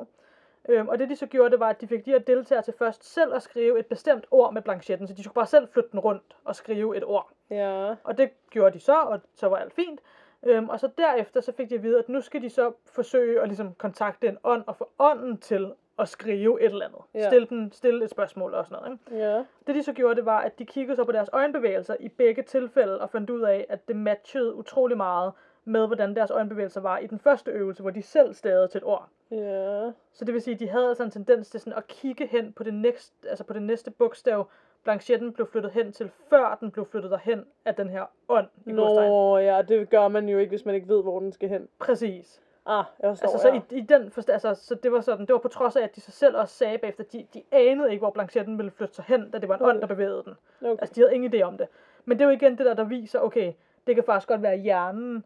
Øhm, 0.68 0.88
og 0.88 0.98
det 0.98 1.08
de 1.08 1.16
så 1.16 1.26
gjorde, 1.26 1.50
det 1.50 1.60
var, 1.60 1.68
at 1.68 1.80
de 1.80 1.86
fik 1.86 2.04
de 2.04 2.10
her 2.10 2.18
deltagere 2.18 2.62
til 2.62 2.74
først 2.78 3.12
selv 3.12 3.34
at 3.34 3.42
skrive 3.42 3.78
et 3.78 3.86
bestemt 3.86 4.26
ord 4.30 4.52
med 4.52 4.62
blanchetten, 4.62 5.08
så 5.08 5.14
de 5.14 5.22
skulle 5.22 5.34
bare 5.34 5.46
selv 5.46 5.68
flytte 5.68 5.90
den 5.92 6.00
rundt 6.00 6.36
og 6.44 6.56
skrive 6.56 6.96
et 6.96 7.04
ord. 7.04 7.30
Ja. 7.50 7.94
Og 8.04 8.18
det 8.18 8.30
gjorde 8.50 8.74
de 8.74 8.80
så, 8.80 8.94
og 8.94 9.20
så 9.34 9.48
var 9.48 9.56
alt 9.56 9.72
fint. 9.72 10.00
Øhm, 10.42 10.68
og 10.68 10.80
så 10.80 10.88
derefter, 10.98 11.40
så 11.40 11.52
fik 11.52 11.70
de 11.70 11.74
at 11.74 11.82
vide, 11.82 11.98
at 11.98 12.08
nu 12.08 12.20
skal 12.20 12.42
de 12.42 12.50
så 12.50 12.72
forsøge 12.86 13.40
at 13.40 13.48
ligesom 13.48 13.74
kontakte 13.74 14.28
en 14.28 14.38
ånd, 14.44 14.64
og 14.66 14.76
få 14.76 14.88
ånden 14.98 15.38
til 15.38 15.72
at 15.98 16.08
skrive 16.08 16.60
et 16.62 16.72
eller 16.72 16.86
andet. 16.86 17.00
Ja. 17.14 17.26
Stille, 17.26 17.46
den, 17.46 17.72
stille 17.72 18.04
et 18.04 18.10
spørgsmål 18.10 18.54
og 18.54 18.66
sådan 18.66 18.82
noget. 18.82 18.98
Ikke? 19.12 19.24
Ja. 19.26 19.44
Det 19.66 19.74
de 19.74 19.82
så 19.82 19.92
gjorde, 19.92 20.16
det 20.16 20.24
var, 20.24 20.38
at 20.40 20.58
de 20.58 20.66
kiggede 20.66 20.96
så 20.96 21.04
på 21.04 21.12
deres 21.12 21.30
øjenbevægelser 21.32 21.96
i 22.00 22.08
begge 22.08 22.42
tilfælde, 22.42 23.00
og 23.00 23.10
fandt 23.10 23.30
ud 23.30 23.40
af, 23.40 23.66
at 23.68 23.88
det 23.88 23.96
matchede 23.96 24.54
utrolig 24.54 24.96
meget 24.96 25.32
med, 25.64 25.86
hvordan 25.86 26.16
deres 26.16 26.30
øjenbevægelser 26.30 26.80
var 26.80 26.98
i 26.98 27.06
den 27.06 27.18
første 27.18 27.50
øvelse, 27.50 27.82
hvor 27.82 27.90
de 27.90 28.02
selv 28.02 28.34
stavede 28.34 28.68
til 28.68 28.78
et 28.78 28.84
ord. 28.84 29.08
Ja. 29.30 29.90
Så 30.12 30.24
det 30.24 30.34
vil 30.34 30.42
sige, 30.42 30.54
at 30.54 30.60
de 30.60 30.68
havde 30.68 30.88
altså 30.88 31.04
en 31.04 31.10
tendens 31.10 31.50
til 31.50 31.60
sådan 31.60 31.78
at 31.78 31.86
kigge 31.86 32.26
hen 32.26 32.52
på 32.52 32.62
det, 32.62 32.74
næste, 32.74 33.28
altså 33.28 33.44
på 33.44 33.52
det 33.52 33.62
næste 33.62 33.90
bogstav, 33.90 34.48
blanchetten 34.84 35.32
blev 35.32 35.46
flyttet 35.46 35.72
hen 35.72 35.92
til, 35.92 36.10
før 36.30 36.56
den 36.60 36.70
blev 36.70 36.86
flyttet 36.86 37.10
derhen 37.10 37.44
af 37.64 37.74
den 37.74 37.88
her 37.88 38.04
ånd 38.28 38.48
i. 38.66 38.72
Nå, 38.72 39.38
ja, 39.38 39.62
det 39.62 39.90
gør 39.90 40.08
man 40.08 40.28
jo 40.28 40.38
ikke, 40.38 40.50
hvis 40.50 40.64
man 40.64 40.74
ikke 40.74 40.88
ved, 40.88 41.02
hvor 41.02 41.20
den 41.20 41.32
skal 41.32 41.48
hen. 41.48 41.68
Præcis. 41.78 42.42
Ah, 42.66 42.84
jeg 43.02 43.10
forstår, 43.10 43.28
Altså, 43.28 43.38
så 43.38 43.48
ja. 43.48 43.60
i, 43.70 43.78
i 43.78 43.80
den 43.80 44.10
forstand, 44.10 44.32
altså, 44.32 44.54
så 44.54 44.74
det 44.74 44.92
var 44.92 45.00
sådan, 45.00 45.26
det 45.26 45.32
var 45.32 45.38
på 45.38 45.48
trods 45.48 45.76
af, 45.76 45.82
at 45.82 45.96
de 45.96 46.00
så 46.00 46.10
selv 46.10 46.36
også 46.36 46.54
sagde 46.54 46.78
bagefter, 46.78 47.04
de, 47.04 47.26
de 47.34 47.42
anede 47.52 47.90
ikke, 47.90 48.00
hvor 48.00 48.10
blanchetten 48.10 48.58
ville 48.58 48.70
flytte 48.70 48.94
sig 48.94 49.04
hen, 49.08 49.30
da 49.30 49.38
det 49.38 49.48
var 49.48 49.54
en 49.56 49.62
Okay. 49.62 49.70
ånd, 49.70 49.80
der 49.80 49.86
bevægede 49.86 50.22
den. 50.24 50.34
Okay. 50.60 50.80
Altså, 50.80 50.94
de 50.94 51.00
havde 51.00 51.14
ingen 51.14 51.34
idé 51.34 51.42
om 51.42 51.58
det. 51.58 51.68
Men 52.04 52.18
det 52.18 52.24
er 52.24 52.28
jo 52.28 52.36
igen 52.36 52.58
det 52.58 52.66
der, 52.66 52.74
der 52.74 52.84
viser, 52.84 53.18
okay, 53.20 53.52
det 53.86 53.94
kan 53.94 54.04
faktisk 54.04 54.28
godt 54.28 54.42
være 54.42 54.56
hjernen, 54.56 55.24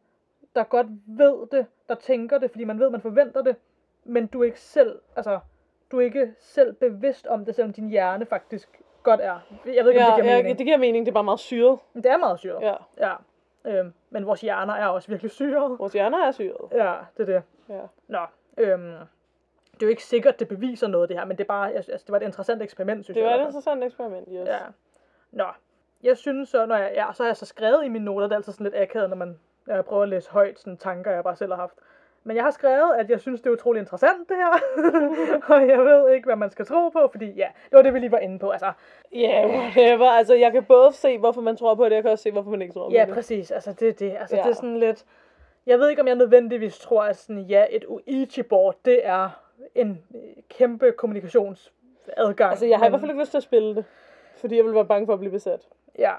der 0.55 0.65
godt 0.65 0.87
ved 1.07 1.47
det, 1.51 1.67
der 1.89 1.95
tænker 1.95 2.39
det, 2.39 2.51
fordi 2.51 2.65
man 2.65 2.81
ved, 2.81 2.91
man 2.91 3.01
forventer 3.01 3.43
det, 3.43 3.57
men 4.05 4.27
du 4.27 4.41
er 4.41 4.45
ikke 4.45 4.61
selv, 4.61 5.01
altså, 5.17 5.39
du 5.91 5.99
er 5.99 6.03
ikke 6.05 6.35
selv 6.39 6.73
bevidst 6.73 7.27
om 7.27 7.45
det, 7.45 7.55
selvom 7.55 7.73
din 7.73 7.89
hjerne 7.89 8.27
faktisk 8.27 8.81
godt 9.03 9.21
er. 9.21 9.39
Jeg 9.67 9.85
ved 9.85 9.93
ikke, 9.93 10.05
om 10.05 10.11
Ja, 10.11 10.17
det 10.17 10.23
giver 10.23 10.35
ja, 10.37 10.37
mening. 10.43 10.59
det 10.59 10.67
giver 10.67 10.79
mening, 10.79 11.07
det 11.07 11.13
er 11.13 11.15
bare 11.15 11.25
meget 11.25 11.41
syret. 11.41 11.79
Men 11.93 12.03
det 12.03 12.11
er 12.11 12.17
meget 12.17 12.39
syret. 12.39 12.63
Ja, 12.63 12.75
ja. 12.99 13.15
Øhm, 13.67 13.93
men 14.11 14.27
vores 14.27 14.41
hjerner 14.41 14.75
er 14.75 14.87
også 14.87 15.09
virkelig 15.09 15.31
syret. 15.31 15.79
vores 15.79 15.93
hjerner 15.93 16.19
er 16.27 16.31
syret. 16.33 16.57
Ja, 16.73 16.95
det 17.17 17.29
er 17.29 17.33
det. 17.35 17.43
Ja. 17.69 17.81
Nå, 18.09 18.19
øhm, 18.59 18.81
det 19.75 19.83
er 19.83 19.87
jo 19.87 19.89
ikke 19.89 20.05
sikkert, 20.05 20.41
det 20.41 20.49
beviser 20.49 20.87
noget, 20.89 21.09
det 21.09 21.19
her, 21.19 21.25
men 21.25 21.37
det 21.39 21.45
er 21.45 21.49
bare, 21.49 21.73
altså, 21.73 21.93
det 21.93 22.09
var 22.13 22.17
et 22.17 22.23
interessant 22.23 22.63
eksperiment, 22.63 23.05
synes 23.05 23.15
Det 23.17 23.23
jeg. 23.23 23.31
var 23.31 23.37
i 23.37 23.41
et 23.41 23.47
interessant 23.47 23.85
eksperiment, 23.85 24.29
yes. 24.33 24.49
Ja. 24.49 24.59
Nå, 25.31 25.45
jeg 26.03 26.17
synes 26.17 26.49
så, 26.49 26.67
når 26.67 26.77
jeg, 26.77 26.93
ja, 26.95 27.07
så 27.13 27.23
har 27.23 27.29
jeg 27.29 27.37
så 27.37 27.47
skrevet 27.47 27.85
i 27.85 27.89
mine 27.89 28.05
noter, 28.05 28.27
det 28.27 28.33
er 28.33 28.37
altid 28.37 28.53
sådan 28.53 28.65
lidt 28.65 28.75
akavet, 28.77 29.09
når 29.11 29.17
man 29.17 29.39
jeg 29.67 29.85
prøver 29.85 30.03
at 30.03 30.09
læse 30.09 30.31
højt, 30.31 30.59
sådan 30.59 30.77
tanker, 30.77 31.11
jeg 31.11 31.25
bare 31.25 31.37
selv 31.37 31.53
har 31.53 31.61
haft. 31.61 31.75
Men 32.27 32.37
jeg 32.37 32.45
har 32.45 32.51
skrevet, 32.51 32.95
at 32.99 33.11
jeg 33.11 33.21
synes, 33.21 33.41
det 33.41 33.47
er 33.51 33.55
utrolig 33.55 33.81
interessant, 33.81 34.29
det 34.29 34.37
her. 34.37 34.51
og 35.55 35.69
jeg 35.69 35.79
ved 35.79 36.13
ikke, 36.13 36.27
hvad 36.27 36.37
man 36.37 36.51
skal 36.51 36.67
tro 36.67 36.89
på, 36.89 37.09
fordi 37.13 37.27
ja, 37.27 37.49
det 37.65 37.77
var 37.77 37.83
det, 37.83 37.95
vi 37.95 37.99
lige 37.99 38.13
var 38.13 38.19
inde 38.19 38.39
på. 38.39 38.51
Altså, 38.51 38.73
Ja, 39.13 39.19
yeah, 39.49 39.51
whatever. 39.51 40.11
Altså, 40.11 40.35
jeg 40.35 40.53
kan 40.53 40.65
både 40.65 40.93
se, 40.93 41.19
hvorfor 41.19 41.41
man 41.41 41.57
tror 41.57 41.75
på 41.75 41.85
det, 41.85 41.93
jeg 41.95 42.03
kan 42.03 42.11
også 42.13 42.23
se, 42.23 42.31
hvorfor 42.31 42.51
man 42.51 42.63
ikke 42.63 42.75
tror 42.75 42.89
på 42.89 42.95
ja, 42.95 43.05
det. 43.05 43.15
præcis. 43.15 43.51
Altså, 43.51 43.73
det 43.73 43.89
er 43.89 43.93
det. 43.93 44.17
Altså, 44.21 44.37
Ja. 44.37 44.43
det 44.43 44.51
er 44.51 44.55
sådan 44.55 44.77
lidt... 44.77 45.05
Jeg 45.67 45.79
ved 45.79 45.89
ikke, 45.91 46.03
om 46.03 46.09
jeg 46.09 46.15
nødvendigvis 46.17 46.79
tror, 46.79 47.03
at 47.03 47.17
sådan, 47.17 47.43
ja, 47.43 47.65
et 47.71 47.85
Ouija-board, 47.85 48.75
det 48.85 49.07
er 49.07 49.29
en 49.75 50.03
øh, 50.15 50.21
kæmpe 50.49 50.93
kommunikationsadgang. 50.93 52.51
Altså, 52.51 52.67
jeg 52.67 52.79
har 52.79 52.85
i 52.85 52.89
men- 52.89 52.93
hvert 52.93 53.01
fald 53.01 53.11
ikke 53.11 53.23
lyst 53.23 53.31
til 53.31 53.37
at 53.39 53.43
spille 53.43 53.75
det. 53.75 53.85
Fordi 54.37 54.57
jeg 54.57 54.65
vil 54.65 54.75
være 54.75 54.85
bange 54.87 55.07
for 55.07 55.13
at 55.13 55.19
blive 55.19 55.33
besat. 55.33 55.69
Ja, 55.99 56.13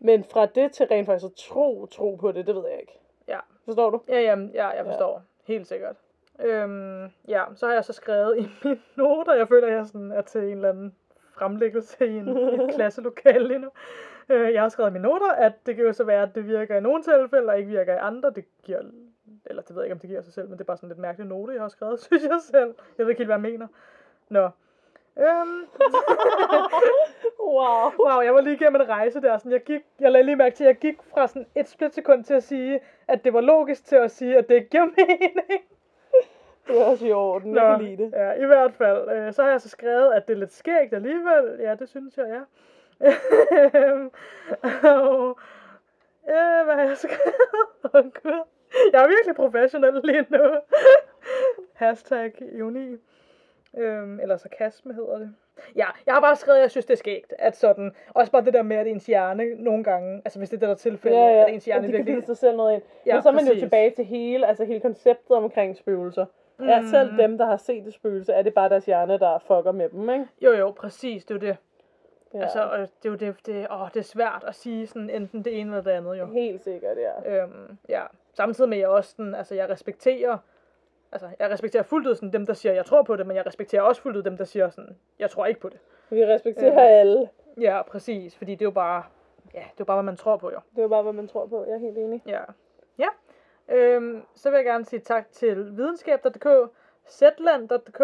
Men 0.00 0.24
fra 0.24 0.46
det 0.46 0.72
til 0.72 0.86
rent 0.86 1.06
faktisk 1.06 1.26
at 1.26 1.32
tro, 1.36 1.86
tro 1.86 2.14
på 2.14 2.32
det, 2.32 2.46
det 2.46 2.54
ved 2.54 2.68
jeg 2.70 2.80
ikke. 2.80 3.00
ja. 3.28 3.38
Forstår 3.64 3.90
du? 3.90 4.00
Ja, 4.08 4.20
jamen, 4.20 4.50
ja, 4.54 4.68
jeg 4.68 4.84
forstår. 4.84 5.12
Ja. 5.48 5.52
Helt 5.52 5.66
sikkert. 5.66 5.96
Øhm, 6.40 7.10
ja, 7.28 7.44
så 7.54 7.66
har 7.66 7.74
jeg 7.74 7.84
så 7.84 7.92
skrevet 7.92 8.38
i 8.38 8.48
mine 8.64 8.80
noter, 8.96 9.34
jeg 9.34 9.48
føler, 9.48 9.68
jeg 9.68 9.86
sådan 9.86 10.12
er 10.12 10.22
til 10.22 10.40
en 10.40 10.50
eller 10.50 10.68
anden 10.68 10.94
fremlæggelse 11.34 12.06
i 12.06 12.16
en, 12.16 12.28
et 12.28 12.70
klasselokale 12.74 13.48
lige 13.48 13.58
nu. 13.58 13.70
Øh, 14.28 14.52
jeg 14.52 14.62
har 14.62 14.68
skrevet 14.68 14.90
i 14.90 14.92
mine 14.92 15.02
noter, 15.02 15.32
at 15.32 15.52
det 15.66 15.76
kan 15.76 15.84
jo 15.84 15.92
så 15.92 16.04
være, 16.04 16.22
at 16.22 16.34
det 16.34 16.46
virker 16.46 16.76
i 16.76 16.80
nogle 16.80 17.02
tilfælde, 17.02 17.48
og 17.48 17.58
ikke 17.58 17.70
virker 17.70 17.94
i 17.94 17.98
andre. 17.98 18.30
Det 18.30 18.44
giver, 18.62 18.80
eller 19.46 19.62
det 19.62 19.76
ved 19.76 19.82
jeg 19.82 19.86
ikke, 19.86 19.94
om 19.94 19.98
det 19.98 20.08
giver 20.10 20.22
sig 20.22 20.32
selv, 20.32 20.48
men 20.48 20.52
det 20.58 20.60
er 20.60 20.66
bare 20.66 20.76
sådan 20.76 20.88
lidt 20.88 20.98
mærkelig 20.98 21.28
note, 21.28 21.52
jeg 21.52 21.62
har 21.62 21.68
skrevet, 21.68 22.00
synes 22.04 22.22
jeg 22.22 22.40
selv. 22.40 22.74
Jeg 22.98 23.06
ved 23.06 23.10
ikke 23.10 23.20
helt, 23.20 23.28
hvad 23.28 23.36
jeg 23.36 23.52
mener. 23.52 23.66
Nå. 24.28 24.48
Øhm, 25.20 25.66
Wow. 27.40 27.92
wow, 27.98 28.20
jeg 28.20 28.34
var 28.34 28.40
lige 28.40 28.54
igennem 28.54 28.80
en 28.80 28.88
rejse 28.88 29.20
der. 29.20 29.38
Sådan, 29.38 29.52
jeg, 29.52 29.64
gik, 29.64 29.80
jeg 30.00 30.12
lagde 30.12 30.26
lige 30.26 30.36
mærke 30.36 30.56
til, 30.56 30.64
at 30.64 30.68
jeg 30.68 30.76
gik 30.76 30.98
fra 31.14 31.26
sådan 31.26 31.46
et 31.54 31.68
splitsekund 31.68 32.24
til 32.24 32.34
at 32.34 32.42
sige, 32.42 32.80
at 33.08 33.24
det 33.24 33.32
var 33.32 33.40
logisk 33.40 33.84
til 33.84 33.96
at 33.96 34.10
sige, 34.10 34.38
at 34.38 34.48
det 34.48 34.54
ikke 34.54 34.68
giver 34.68 34.84
mening. 34.84 35.62
Det 36.66 36.80
er 36.80 36.84
også 36.84 37.06
i 37.06 37.12
orden, 37.12 37.54
jeg 37.54 37.76
kan 37.76 37.86
lide 37.86 38.04
det. 38.04 38.12
Ja, 38.12 38.32
i 38.32 38.44
hvert 38.46 38.74
fald. 38.74 39.10
Øh, 39.10 39.32
så 39.32 39.42
har 39.42 39.50
jeg 39.50 39.60
så 39.60 39.68
skrevet, 39.68 40.12
at 40.12 40.28
det 40.28 40.34
er 40.34 40.38
lidt 40.38 40.52
skægt 40.52 40.94
alligevel. 40.94 41.60
Ja, 41.60 41.74
det 41.74 41.88
synes 41.88 42.16
jeg, 42.16 42.26
ja. 42.28 42.40
og, 44.90 45.38
øh, 46.34 46.64
hvad 46.64 46.74
har 46.74 46.82
jeg 46.82 46.96
skrevet? 46.96 47.34
Oh, 47.94 48.02
Gud. 48.02 48.42
Jeg 48.92 49.02
er 49.04 49.08
virkelig 49.08 49.36
professionel 49.36 50.00
lige 50.04 50.26
nu. 50.28 50.56
Hashtag 51.74 52.32
ironi. 52.58 52.96
Øhm, 53.78 54.20
eller 54.20 54.36
sarkasme 54.36 54.94
hedder 54.94 55.18
det. 55.18 55.34
Ja, 55.76 55.86
jeg 56.06 56.14
har 56.14 56.20
bare 56.20 56.36
skrevet, 56.36 56.58
at 56.58 56.62
jeg 56.62 56.70
synes, 56.70 56.86
det 56.86 56.92
er 56.94 56.98
skægt. 56.98 57.34
At 57.38 57.56
sådan, 57.56 57.94
også 58.14 58.32
bare 58.32 58.44
det 58.44 58.54
der 58.54 58.62
med, 58.62 58.76
at 58.76 58.86
ens 58.86 59.06
hjerne 59.06 59.54
nogle 59.54 59.84
gange, 59.84 60.22
altså 60.24 60.38
hvis 60.38 60.50
det 60.50 60.56
er 60.56 60.60
det 60.60 60.68
der 60.68 60.74
tilfælde, 60.74 61.16
Ja, 61.16 61.28
ja. 61.28 61.44
at 61.46 61.54
ens 61.54 61.64
hjerne 61.64 61.86
at 61.86 61.92
de 61.92 61.96
virkelig... 61.96 62.26
sig 62.26 62.36
selv 62.36 62.56
noget 62.56 62.74
ind. 62.74 62.82
Ja, 63.06 63.14
Men 63.14 63.22
så 63.22 63.28
er 63.28 63.32
man 63.32 63.44
jo 63.44 63.48
præcis. 63.48 63.62
tilbage 63.62 63.90
til 63.90 64.04
hele, 64.04 64.46
altså 64.46 64.64
hele 64.64 64.80
konceptet 64.80 65.36
omkring 65.36 65.76
spøgelser. 65.76 66.26
Mm. 66.58 66.66
Ja, 66.68 66.82
selv 66.90 67.18
dem, 67.18 67.38
der 67.38 67.46
har 67.46 67.56
set 67.56 67.86
et 67.86 67.94
spøgelse, 67.94 68.32
er 68.32 68.42
det 68.42 68.54
bare 68.54 68.68
deres 68.68 68.86
hjerne, 68.86 69.18
der 69.18 69.38
fucker 69.38 69.72
med 69.72 69.88
dem, 69.88 70.10
ikke? 70.10 70.26
Jo, 70.42 70.52
jo, 70.52 70.70
præcis, 70.70 71.24
det 71.24 71.34
er 71.34 71.38
jo 71.38 71.46
det. 71.52 71.56
Ja. 72.34 72.38
Ja. 72.38 72.42
Altså, 72.42 72.62
og 72.62 72.78
det 72.78 73.04
er 73.04 73.08
jo 73.08 73.14
det, 73.14 73.46
det, 73.46 73.66
åh, 73.70 73.88
det 73.94 74.00
er 74.00 74.04
svært 74.04 74.44
at 74.46 74.54
sige 74.54 74.86
sådan 74.86 75.10
enten 75.10 75.44
det 75.44 75.60
ene 75.60 75.70
eller 75.70 75.82
det 75.82 75.90
andet, 75.90 76.18
jo. 76.18 76.26
Helt 76.26 76.60
sikkert, 76.64 76.96
ja. 76.98 77.42
Øhm, 77.42 77.78
ja. 77.88 78.02
Samtidig 78.34 78.68
med, 78.70 78.78
at 78.78 78.80
jeg 78.80 78.88
også 78.88 79.10
sådan, 79.10 79.34
altså, 79.34 79.54
jeg 79.54 79.70
respekterer, 79.70 80.38
altså, 81.12 81.28
jeg 81.38 81.50
respekterer 81.50 81.82
fuldt 81.82 82.06
ud 82.06 82.14
sådan, 82.14 82.32
dem, 82.32 82.46
der 82.46 82.52
siger, 82.52 82.72
jeg 82.72 82.86
tror 82.86 83.02
på 83.02 83.16
det, 83.16 83.26
men 83.26 83.36
jeg 83.36 83.46
respekterer 83.46 83.82
også 83.82 84.02
fuldt 84.02 84.16
ud 84.16 84.22
dem, 84.22 84.36
der 84.36 84.44
siger 84.44 84.70
sådan, 84.70 84.96
jeg 85.18 85.30
tror 85.30 85.46
ikke 85.46 85.60
på 85.60 85.68
det. 85.68 85.78
Vi 86.10 86.26
respekterer 86.26 87.00
alle. 87.00 87.28
Ja, 87.60 87.82
præcis, 87.82 88.36
fordi 88.36 88.52
det 88.52 88.62
er 88.62 88.66
jo 88.66 88.70
bare, 88.70 89.02
ja, 89.54 89.58
det 89.58 89.64
er 89.64 89.74
jo 89.80 89.84
bare, 89.84 89.96
hvad 89.96 90.04
man 90.04 90.16
tror 90.16 90.36
på, 90.36 90.50
jo. 90.50 90.58
Det 90.70 90.78
er 90.78 90.82
jo 90.82 90.88
bare, 90.88 91.02
hvad 91.02 91.12
man 91.12 91.28
tror 91.28 91.46
på. 91.46 91.64
Jeg 91.64 91.74
er 91.74 91.78
helt 91.78 91.98
enig. 91.98 92.22
Ja. 92.26 92.40
Ja. 92.98 93.08
Øhm, 93.68 94.22
så 94.34 94.50
vil 94.50 94.56
jeg 94.56 94.64
gerne 94.64 94.84
sige 94.84 95.00
tak 95.00 95.32
til 95.32 95.76
videnskab.dk, 95.76 96.46
zetland.dk, 97.08 98.00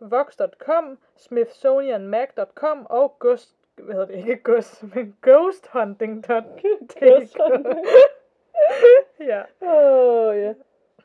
vox.com, 0.00 0.98
smithsonianmag.com 1.16 2.86
og 2.90 3.16
ghost, 3.20 3.54
hvad 3.76 3.94
hedder 3.94 4.06
det, 4.06 4.16
ikke 4.16 4.40
ghost, 4.44 4.84
men 4.94 5.16
ghosthunting.dk. 5.22 6.62
Ghosthunting. 7.00 7.86
ja. 9.30 9.42
Åh, 9.60 10.28
oh, 10.28 10.36
ja. 10.36 10.54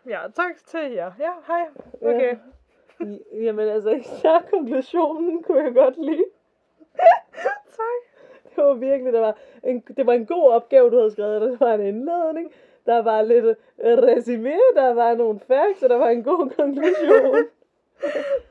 Ja, 0.09 0.19
tak 0.35 0.55
til 0.65 0.91
jer. 0.91 1.11
Ja, 1.19 1.31
hej. 1.47 1.65
Okay. 2.01 2.35
I- 2.99 3.43
Jamen 3.43 3.67
altså, 3.67 3.89
især 4.03 4.43
konklusionen 4.51 5.43
kunne 5.43 5.63
jeg 5.63 5.73
godt 5.73 6.05
lide. 6.05 6.23
tak. 7.79 8.01
Det 8.55 8.63
var 8.63 8.73
virkelig, 8.73 9.13
der 9.13 9.19
var 9.19 9.37
en, 9.63 9.79
det 9.97 10.05
var 10.07 10.13
en 10.13 10.25
god 10.25 10.49
opgave, 10.51 10.89
du 10.91 10.97
havde 10.97 11.11
skrevet. 11.11 11.41
Der 11.59 11.65
var 11.65 11.73
en 11.73 11.81
indledning, 11.81 12.51
der 12.85 13.01
var 13.01 13.21
lidt 13.21 13.45
øh, 13.45 13.97
resume, 13.97 14.53
der 14.75 14.93
var 14.93 15.15
nogle 15.15 15.39
facts, 15.39 15.83
og 15.83 15.89
der 15.89 15.95
var 15.97 16.09
en 16.09 16.23
god 16.23 16.49
konklusion. 16.49 17.45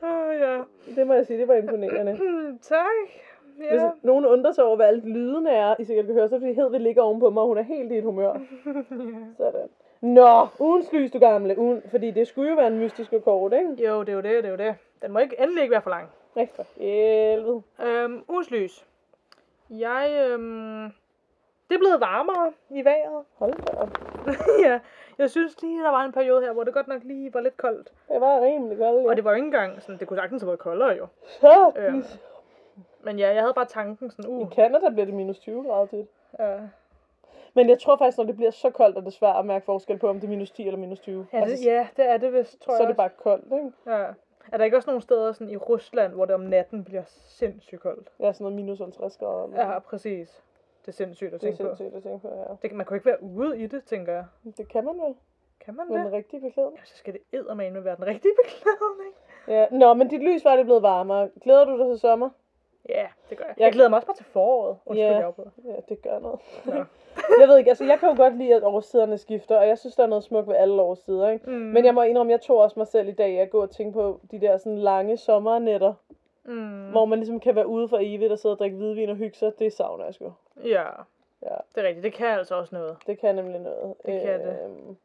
Oh, 0.03 0.35
ja. 0.45 0.61
Det 0.95 1.07
må 1.07 1.13
jeg 1.13 1.25
sige, 1.25 1.39
det 1.39 1.47
var 1.47 1.55
imponerende. 1.55 2.19
Tak. 2.61 3.09
Hvis 3.57 3.71
Ja. 3.71 3.89
nogen 4.01 4.25
undrer 4.25 4.51
sig 4.51 4.63
over, 4.63 4.75
hvad 4.75 4.85
alt 4.87 5.05
lydene 5.05 5.49
er, 5.51 5.75
I 5.79 5.83
sikkert 5.83 6.05
kan 6.05 6.15
høre, 6.15 6.29
så 6.29 6.35
er 6.35 6.39
det 6.39 6.45
fordi 6.47 6.61
Hedvig 6.61 6.79
ligger 6.81 7.01
ovenpå 7.01 7.29
mig, 7.29 7.41
og 7.41 7.47
hun 7.47 7.57
er 7.57 7.61
helt 7.61 7.91
i 7.91 7.97
et 7.97 8.03
humør. 8.03 8.33
Sådan. 9.37 9.69
Nå, 10.03 10.47
ugens 10.59 10.91
lys, 10.93 11.11
du 11.11 11.19
gamle. 11.19 11.57
Ugen, 11.59 11.81
fordi 11.91 12.11
det 12.11 12.27
skulle 12.27 12.49
jo 12.49 12.55
være 12.55 12.67
en 12.67 12.79
mystisk 12.79 13.13
kort, 13.23 13.53
ikke? 13.53 13.87
jo, 13.87 13.99
det 14.03 14.09
er 14.09 14.13
jo 14.13 14.21
det, 14.21 14.43
det 14.43 14.45
er 14.45 14.49
jo 14.49 14.55
det. 14.57 14.75
Den 15.01 15.11
må 15.11 15.19
ikke 15.19 15.35
endelig 15.41 15.61
ikke 15.61 15.71
være 15.71 15.81
for 15.81 15.89
lang. 15.89 16.09
Rigtig 16.37 16.55
for 16.55 16.65
helvede. 16.77 17.61
Øhm, 17.83 18.23
ugens 18.27 18.51
lys. 18.51 18.85
Jeg, 19.69 20.27
øhm, 20.29 20.83
det 21.69 21.75
er 21.75 21.79
blevet 21.79 21.99
varmere 22.01 22.51
i 22.69 22.85
vejret. 22.85 23.23
Hold 23.37 23.53
da 23.53 23.77
op. 23.77 23.89
ja, 24.65 24.79
jeg 25.17 25.29
synes 25.29 25.61
lige, 25.61 25.83
der 25.83 25.89
var 25.89 26.03
en 26.03 26.11
periode 26.11 26.41
her, 26.41 26.51
hvor 26.53 26.63
det 26.63 26.73
godt 26.73 26.87
nok 26.87 27.01
lige 27.03 27.33
var 27.33 27.41
lidt 27.41 27.57
koldt. 27.57 27.91
Det 28.09 28.21
var 28.21 28.41
rimelig 28.41 28.77
koldt. 28.77 29.07
Og 29.09 29.15
det 29.15 29.23
var 29.23 29.31
jo 29.31 29.35
ikke 29.35 29.45
engang 29.45 29.81
sådan, 29.81 29.99
det 29.99 30.07
kunne 30.07 30.17
sagtens 30.17 30.41
have 30.41 30.47
været 30.47 30.59
koldere 30.59 30.89
jo. 30.97 31.07
Så, 31.27 31.71
Øhm, 31.75 32.03
Men 33.03 33.19
ja, 33.19 33.33
jeg 33.33 33.41
havde 33.41 33.53
bare 33.53 33.65
tanken 33.65 34.11
sådan, 34.11 34.31
I 34.31 34.43
uh, 34.43 34.49
Canada 34.51 34.89
bliver 34.89 35.05
det 35.05 35.13
minus 35.13 35.39
20 35.39 35.63
grader 35.63 35.85
tit. 35.85 36.07
ja, 36.39 36.57
Men 37.53 37.69
jeg 37.69 37.79
tror 37.79 37.95
faktisk, 37.97 38.17
når 38.17 38.25
det 38.25 38.35
bliver 38.35 38.51
så 38.51 38.69
koldt, 38.69 38.97
at 38.97 39.03
det 39.03 39.07
er 39.07 39.11
svært 39.11 39.35
at 39.35 39.45
mærke 39.45 39.65
forskel 39.65 39.97
på, 39.97 40.09
om 40.09 40.15
det 40.19 40.23
er 40.27 40.29
minus 40.29 40.51
10 40.51 40.65
eller 40.67 40.79
minus 40.79 40.99
20. 40.99 41.27
ja, 41.33 41.39
det, 41.45 41.65
ja, 41.65 41.87
det 41.97 42.09
er 42.09 42.17
det 42.17 42.33
vist, 42.33 42.61
tror 42.61 42.73
Altså, 42.73 42.77
så 42.77 42.83
jeg 42.83 42.83
er 42.83 42.87
det 42.87 42.97
bare 42.97 43.09
koldt, 43.09 43.45
ikke? 43.53 43.71
Ja. 43.87 44.05
Er 44.51 44.57
der 44.57 44.63
ikke 44.65 44.77
også 44.77 44.89
nogle 44.89 45.01
steder 45.01 45.31
sådan 45.31 45.49
i 45.49 45.57
Rusland, 45.57 46.13
hvor 46.13 46.25
det 46.25 46.35
om 46.35 46.41
natten 46.41 46.83
bliver 46.83 47.03
sindssygt 47.07 47.81
koldt? 47.81 48.09
Ja, 48.19 48.33
sådan 48.33 48.43
noget 48.43 48.55
minus 48.55 48.79
50 48.79 49.17
grader. 49.17 49.43
eller- 49.43 49.71
Ja, 49.71 49.79
præcis. 49.79 50.43
Det 50.81 50.87
er 50.87 50.91
sindssygt 50.91 51.33
at 51.33 51.41
det 51.41 51.47
er 51.47 51.51
tænke 51.55 51.69
på. 51.71 51.75
sindssygt 51.75 51.97
at 51.97 52.03
tænke 52.03 52.19
på, 52.27 52.27
ja. 52.35 52.43
Det, 52.61 52.69
kan- 52.69 52.77
man 52.77 52.85
kunne 52.85 52.97
ikke 52.97 53.05
være 53.05 53.23
ude 53.23 53.59
i 53.59 53.67
det, 53.67 53.83
tænker 53.85 54.13
jeg. 54.13 54.25
Det 54.57 54.67
kan 54.69 54.85
man 54.85 54.93
vel, 55.05 55.15
Kan 55.65 55.75
man 55.75 55.87
med 55.89 55.97
det? 55.97 56.05
den 56.05 56.13
rigtige 56.13 56.41
beklædning. 56.41 56.77
Ja, 56.77 56.83
så 56.85 56.97
skal 56.97 57.13
det 57.13 57.21
eddermame 57.33 57.83
være 57.85 57.95
den 57.95 58.05
rigtige 58.05 58.33
beklædning. 58.43 59.13
Ja. 59.47 59.67
Nå, 59.71 59.93
men 59.93 60.07
dit 60.07 60.23
lys 60.23 60.45
var 60.45 60.55
det 60.55 60.65
blevet 60.65 60.81
varmere. 60.83 61.29
Glæder 61.41 61.65
du 61.65 61.77
dig 61.77 61.87
til 61.87 61.99
sommer? 61.99 62.29
Ja, 62.89 63.07
det 63.29 63.37
gør 63.37 63.45
jeg. 63.45 63.55
Jeg- 63.59 63.71
glæder 63.71 63.89
mig 63.89 63.97
også 63.97 64.05
bare 64.07 64.15
til 64.15 64.25
foråret. 64.25 64.77
Undskyld, 64.85 65.05
Ja. 65.07 65.17
jeg. 65.17 65.33
Ja, 65.65 65.75
det 65.89 66.01
gør 66.01 66.19
noget. 66.19 66.39
Ja. 66.67 66.83
jeg 67.41 67.47
ved 67.47 67.57
ikke, 67.57 67.69
altså 67.69 67.83
jeg 67.85 67.99
kan 67.99 68.09
jo 68.09 68.15
godt 68.15 68.37
lide, 68.37 68.55
at 68.55 68.63
årstiderne 68.63 69.17
skifter, 69.17 69.57
og 69.57 69.67
jeg 69.67 69.77
synes, 69.77 69.95
der 69.95 70.03
er 70.03 70.07
noget 70.07 70.23
smukt 70.23 70.47
ved 70.47 70.55
alle 70.55 70.81
årstider, 70.81 71.29
ikke? 71.29 71.49
Mm. 71.49 71.55
Men 71.55 71.85
jeg 71.85 71.93
må 71.93 72.01
indrømme, 72.01 72.31
jeg 72.31 72.41
tog 72.41 72.57
også 72.57 72.79
mig 72.79 72.87
selv 72.87 73.07
i 73.07 73.11
dag 73.11 73.39
at 73.39 73.49
gå 73.49 73.61
og 73.61 73.69
tænke 73.71 73.93
på 73.93 74.19
de 74.31 74.41
der 74.41 74.57
sådan 74.57 74.77
lange 74.77 75.17
sommernætter, 75.17 75.93
Mm. 76.45 76.89
hvor 76.91 77.05
man 77.05 77.19
ligesom 77.19 77.39
kan 77.39 77.55
være 77.55 77.67
ude 77.67 77.87
for 77.87 77.97
evigt 78.01 78.31
og 78.31 78.39
sidde 78.39 78.53
og 78.55 78.59
drikke 78.59 78.77
hvidvin 78.77 79.09
og 79.09 79.15
hygge 79.15 79.37
sig. 79.37 79.59
Det 79.59 79.73
savner 79.73 80.05
jeg 80.05 80.13
sgu. 80.13 80.33
Ja, 80.63 80.83
Ja, 81.43 81.55
det 81.75 81.83
er 81.83 81.87
rigtigt. 81.87 82.03
Det 82.03 82.13
kan 82.13 82.27
altså 82.27 82.55
også 82.55 82.75
noget. 82.75 82.97
det 83.07 83.19
kan 83.19 83.35
nemlig 83.35 83.59
noget. 83.59 83.93
Det 84.05 84.21
kan 84.21 84.39
det. 84.39 84.59
Øhm, 84.65 84.97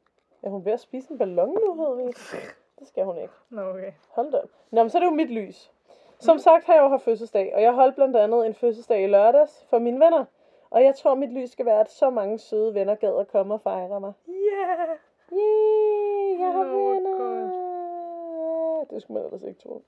Er 0.43 0.49
hun 0.51 0.65
ved 0.65 0.73
at 0.73 0.81
spise 0.81 1.11
en 1.13 1.19
ballon 1.19 1.49
nu, 1.67 1.75
Hedvig? 1.87 2.15
Det 2.79 2.89
skal 2.89 3.05
hun 3.05 3.19
ikke. 3.19 3.35
Nå, 3.51 3.61
okay. 3.63 3.93
Hold 4.09 4.33
da. 4.33 4.39
Nå, 4.71 4.83
men 4.83 4.91
så 4.91 4.99
er 4.99 5.01
det 5.01 5.07
jo 5.07 5.15
mit 5.15 5.31
lys. 5.31 5.73
Som 6.21 6.39
sagt 6.39 6.65
har 6.65 6.75
jeg 6.75 6.83
jo 6.83 6.89
haft 6.89 7.03
fødselsdag, 7.03 7.53
og 7.55 7.63
jeg 7.63 7.73
holdt 7.73 7.95
blandt 7.95 8.17
andet 8.17 8.47
en 8.47 8.55
fødselsdag 8.55 9.03
i 9.05 9.07
lørdags 9.07 9.67
for 9.71 9.79
mine 9.79 10.01
venner. 10.01 10.25
Og 10.71 10.83
jeg 10.85 10.95
tror, 10.95 11.15
mit 11.15 11.33
lys 11.33 11.51
skal 11.51 11.67
være, 11.67 11.81
at 11.81 11.91
så 11.91 12.11
mange 12.11 12.39
søde 12.39 12.75
venner 12.75 12.95
gad 12.95 13.19
at 13.19 13.29
komme 13.29 13.55
og 13.55 13.61
fejre 13.61 14.01
mig. 14.01 14.13
Yeah! 14.29 14.89
Yay, 15.33 16.39
jeg 16.39 16.53
har 16.53 16.65
hvor 16.65 16.91
venner. 16.95 18.85
Det 18.91 19.03
skulle 19.03 19.15
man 19.23 19.25
ellers 19.27 19.43
ikke 19.43 19.61
tro. 19.61 19.83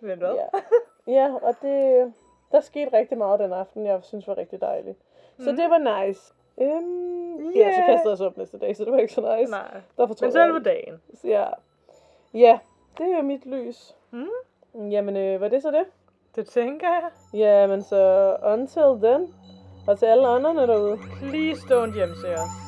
Vent 0.00 0.18
hvad? 0.22 0.34
Ja. 0.34 0.46
ja, 1.12 1.34
og 1.42 1.54
det, 1.62 2.12
der 2.52 2.60
skete 2.60 2.96
rigtig 2.96 3.18
meget 3.18 3.40
den 3.40 3.52
aften, 3.52 3.86
jeg 3.86 3.98
synes 4.02 4.28
var 4.28 4.38
rigtig 4.38 4.60
dejligt. 4.60 4.98
Så 5.38 5.50
Mm. 5.50 5.56
det 5.56 5.70
var 5.70 6.02
nice. 6.06 6.32
Um, 6.56 7.14
Ja, 7.54 7.72
så 7.72 7.80
Yeah. 7.80 7.86
kastede 7.86 8.08
jeg 8.08 8.12
os 8.12 8.20
op 8.20 8.36
næste 8.36 8.58
dag, 8.58 8.76
så 8.76 8.84
det 8.84 8.92
var 8.92 8.98
ikke 8.98 9.12
så 9.12 9.36
nice. 9.38 9.50
Nej. 9.50 9.80
Tror 9.96 10.06
Men 10.20 10.32
selve 10.32 10.60
dagen. 10.62 11.02
Ja. 11.24 11.44
ja, 12.34 12.58
det 12.98 13.06
er 13.12 13.22
mit 13.22 13.46
lys. 13.46 13.96
Mm. 14.10 14.26
Jamen, 14.74 15.16
øh, 15.16 15.40
var 15.40 15.48
det 15.48 15.62
så 15.62 15.70
det? 15.70 15.84
Det 16.36 16.46
tænker 16.46 16.88
jeg. 16.88 17.10
Jamen, 17.34 17.82
så 17.82 18.36
until 18.42 19.08
then. 19.08 19.34
Og 19.86 19.98
til 19.98 20.06
alle 20.06 20.26
andre 20.28 20.66
derude. 20.66 20.98
Please 21.20 21.60
don't 21.60 21.94
hjemse 21.94 22.34
os. 22.34 22.63